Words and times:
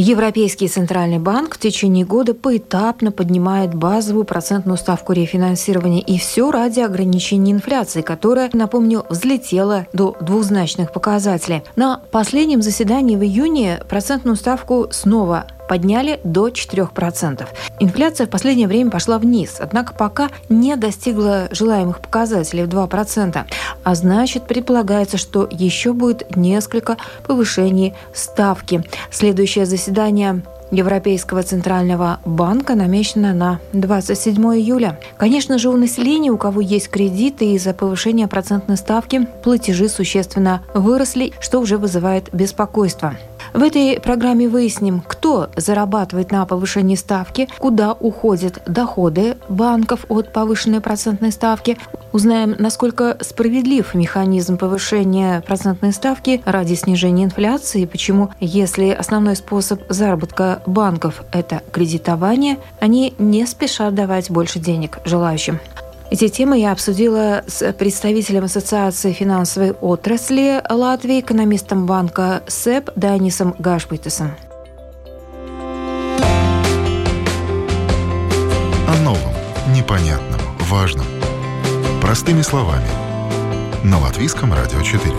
Европейский 0.00 0.68
центральный 0.68 1.18
банк 1.18 1.56
в 1.56 1.58
течение 1.58 2.04
года 2.04 2.32
поэтапно 2.32 3.10
поднимает 3.10 3.74
базовую 3.74 4.24
процентную 4.24 4.78
ставку 4.78 5.12
рефинансирования. 5.12 6.00
И 6.00 6.18
все 6.18 6.52
ради 6.52 6.78
ограничения 6.78 7.50
инфляции, 7.50 8.02
которая, 8.02 8.48
напомню, 8.52 9.04
взлетела 9.10 9.88
до 9.92 10.16
двузначных 10.20 10.92
показателей. 10.92 11.64
На 11.74 12.00
последнем 12.12 12.62
заседании 12.62 13.16
в 13.16 13.24
июне 13.24 13.80
процентную 13.88 14.36
ставку 14.36 14.86
снова 14.92 15.46
подняли 15.68 16.20
до 16.24 16.48
4%. 16.48 17.46
Инфляция 17.80 18.26
в 18.26 18.30
последнее 18.30 18.66
время 18.66 18.90
пошла 18.90 19.18
вниз, 19.18 19.56
однако 19.60 19.94
пока 19.94 20.30
не 20.48 20.74
достигла 20.76 21.48
желаемых 21.50 22.00
показателей 22.00 22.64
в 22.64 22.68
2%. 22.68 23.44
А 23.84 23.94
значит, 23.94 24.46
предполагается, 24.46 25.18
что 25.18 25.48
еще 25.50 25.92
будет 25.92 26.36
несколько 26.36 26.96
повышений 27.26 27.94
ставки. 28.14 28.82
Следующее 29.10 29.66
заседание 29.66 30.42
Европейского 30.70 31.42
центрального 31.42 32.20
банка 32.24 32.74
намечено 32.74 33.32
на 33.32 33.60
27 33.72 34.36
июля. 34.56 35.00
Конечно 35.16 35.58
же, 35.58 35.70
у 35.70 35.76
населения, 35.76 36.30
у 36.30 36.36
кого 36.36 36.60
есть 36.60 36.88
кредиты 36.88 37.52
из-за 37.54 37.72
повышения 37.72 38.28
процентной 38.28 38.76
ставки, 38.76 39.26
платежи 39.42 39.88
существенно 39.88 40.62
выросли, 40.74 41.32
что 41.40 41.60
уже 41.60 41.78
вызывает 41.78 42.28
беспокойство. 42.32 43.14
В 43.52 43.62
этой 43.62 44.00
программе 44.00 44.48
выясним, 44.48 45.02
кто 45.06 45.50
зарабатывает 45.56 46.30
на 46.30 46.44
повышении 46.46 46.94
ставки, 46.94 47.48
куда 47.58 47.92
уходят 47.92 48.62
доходы 48.66 49.36
банков 49.48 50.04
от 50.08 50.32
повышенной 50.32 50.80
процентной 50.80 51.32
ставки. 51.32 51.78
Узнаем, 52.12 52.54
насколько 52.58 53.16
справедлив 53.20 53.94
механизм 53.94 54.56
повышения 54.58 55.42
процентной 55.42 55.92
ставки 55.92 56.42
ради 56.44 56.74
снижения 56.74 57.24
инфляции, 57.24 57.84
почему, 57.84 58.30
если 58.40 58.90
основной 58.90 59.36
способ 59.36 59.82
заработка 59.88 60.62
банков– 60.66 61.22
это 61.32 61.62
кредитование, 61.72 62.58
они 62.80 63.14
не 63.18 63.46
спешат 63.46 63.94
давать 63.94 64.30
больше 64.30 64.58
денег 64.58 64.98
желающим. 65.04 65.60
Эти 66.10 66.28
темы 66.28 66.58
я 66.58 66.72
обсудила 66.72 67.44
с 67.46 67.70
представителем 67.74 68.44
Ассоциации 68.44 69.12
финансовой 69.12 69.72
отрасли 69.72 70.62
Латвии, 70.70 71.20
экономистом 71.20 71.84
банка 71.84 72.42
СЭП 72.46 72.88
Данисом 72.96 73.54
Гашбитесом. 73.58 74.34
О 78.88 78.96
новом, 79.04 79.34
непонятном, 79.76 80.40
важном. 80.60 81.04
Простыми 82.00 82.40
словами. 82.40 82.88
На 83.84 83.98
Латвийском 83.98 84.54
радио 84.54 84.80
4. 84.80 85.14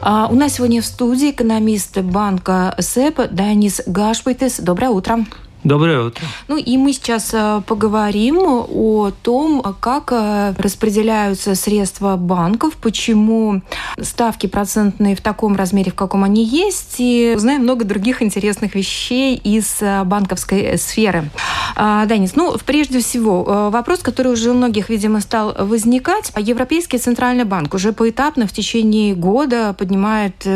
А 0.00 0.28
у 0.30 0.36
нас 0.36 0.54
сегодня 0.54 0.80
в 0.80 0.86
студии 0.86 1.32
экономист 1.32 1.98
банка 1.98 2.72
СЭП 2.78 3.32
Данис 3.32 3.82
Гашбитес. 3.84 4.60
Доброе 4.60 4.90
утро. 4.90 5.26
Доброе 5.62 6.06
утро. 6.06 6.24
Ну 6.48 6.56
и 6.56 6.78
мы 6.78 6.94
сейчас 6.94 7.34
э, 7.34 7.60
поговорим 7.66 8.38
о 8.38 9.10
том, 9.22 9.62
как 9.80 10.10
э, 10.10 10.54
распределяются 10.56 11.54
средства 11.54 12.16
банков, 12.16 12.76
почему 12.76 13.60
ставки 14.00 14.46
процентные 14.46 15.14
в 15.14 15.20
таком 15.20 15.56
размере, 15.56 15.92
в 15.92 15.94
каком 15.94 16.24
они 16.24 16.46
есть, 16.46 16.96
и 16.96 17.34
узнаем 17.36 17.62
много 17.62 17.84
других 17.84 18.22
интересных 18.22 18.74
вещей 18.74 19.36
из 19.36 19.82
э, 19.82 20.02
банковской 20.04 20.78
сферы. 20.78 21.30
А, 21.76 22.06
Данис, 22.06 22.36
ну, 22.36 22.56
прежде 22.64 23.00
всего, 23.00 23.70
вопрос, 23.70 24.00
который 24.00 24.32
уже 24.32 24.50
у 24.50 24.54
многих, 24.54 24.88
видимо, 24.88 25.20
стал 25.20 25.54
возникать. 25.58 26.32
Европейский 26.38 26.96
центральный 26.96 27.44
банк 27.44 27.74
уже 27.74 27.92
поэтапно 27.92 28.46
в 28.46 28.52
течение 28.52 29.14
года 29.14 29.74
поднимает 29.78 30.46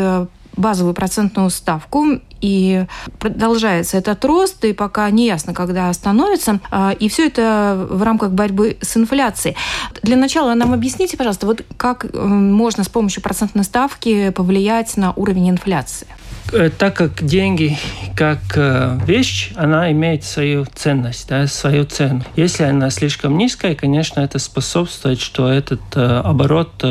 базовую 0.57 0.93
процентную 0.93 1.49
ставку, 1.49 2.19
и 2.45 2.85
продолжается 3.19 3.97
этот 3.97 4.23
рост, 4.23 4.63
и 4.65 4.73
пока 4.73 5.09
не 5.09 5.25
ясно, 5.25 5.53
когда 5.53 5.89
остановится. 5.89 6.59
А, 6.69 6.91
и 6.91 7.09
все 7.09 7.27
это 7.27 7.87
в 7.89 8.03
рамках 8.03 8.31
борьбы 8.31 8.77
с 8.81 8.95
инфляцией. 8.95 9.55
Для 10.03 10.15
начала 10.15 10.53
нам 10.53 10.73
объясните, 10.73 11.17
пожалуйста, 11.17 11.47
вот 11.47 11.63
как 11.77 12.05
э, 12.05 12.17
можно 12.17 12.83
с 12.83 12.89
помощью 12.89 13.23
процентной 13.23 13.63
ставки 13.63 14.29
повлиять 14.29 14.95
на 14.97 15.11
уровень 15.13 15.49
инфляции? 15.49 16.07
Э, 16.53 16.69
так 16.69 16.95
как 16.95 17.23
деньги 17.23 17.77
как 18.15 18.39
э, 18.55 18.99
вещь, 19.07 19.51
она 19.55 19.91
имеет 19.91 20.23
свою 20.23 20.65
ценность, 20.65 21.27
да, 21.27 21.47
свою 21.47 21.85
цену. 21.85 22.23
Если 22.35 22.63
она 22.63 22.91
слишком 22.91 23.37
низкая, 23.37 23.73
конечно, 23.73 24.19
это 24.19 24.37
способствует, 24.37 25.19
что 25.19 25.51
этот 25.51 25.81
оборот 25.95 26.83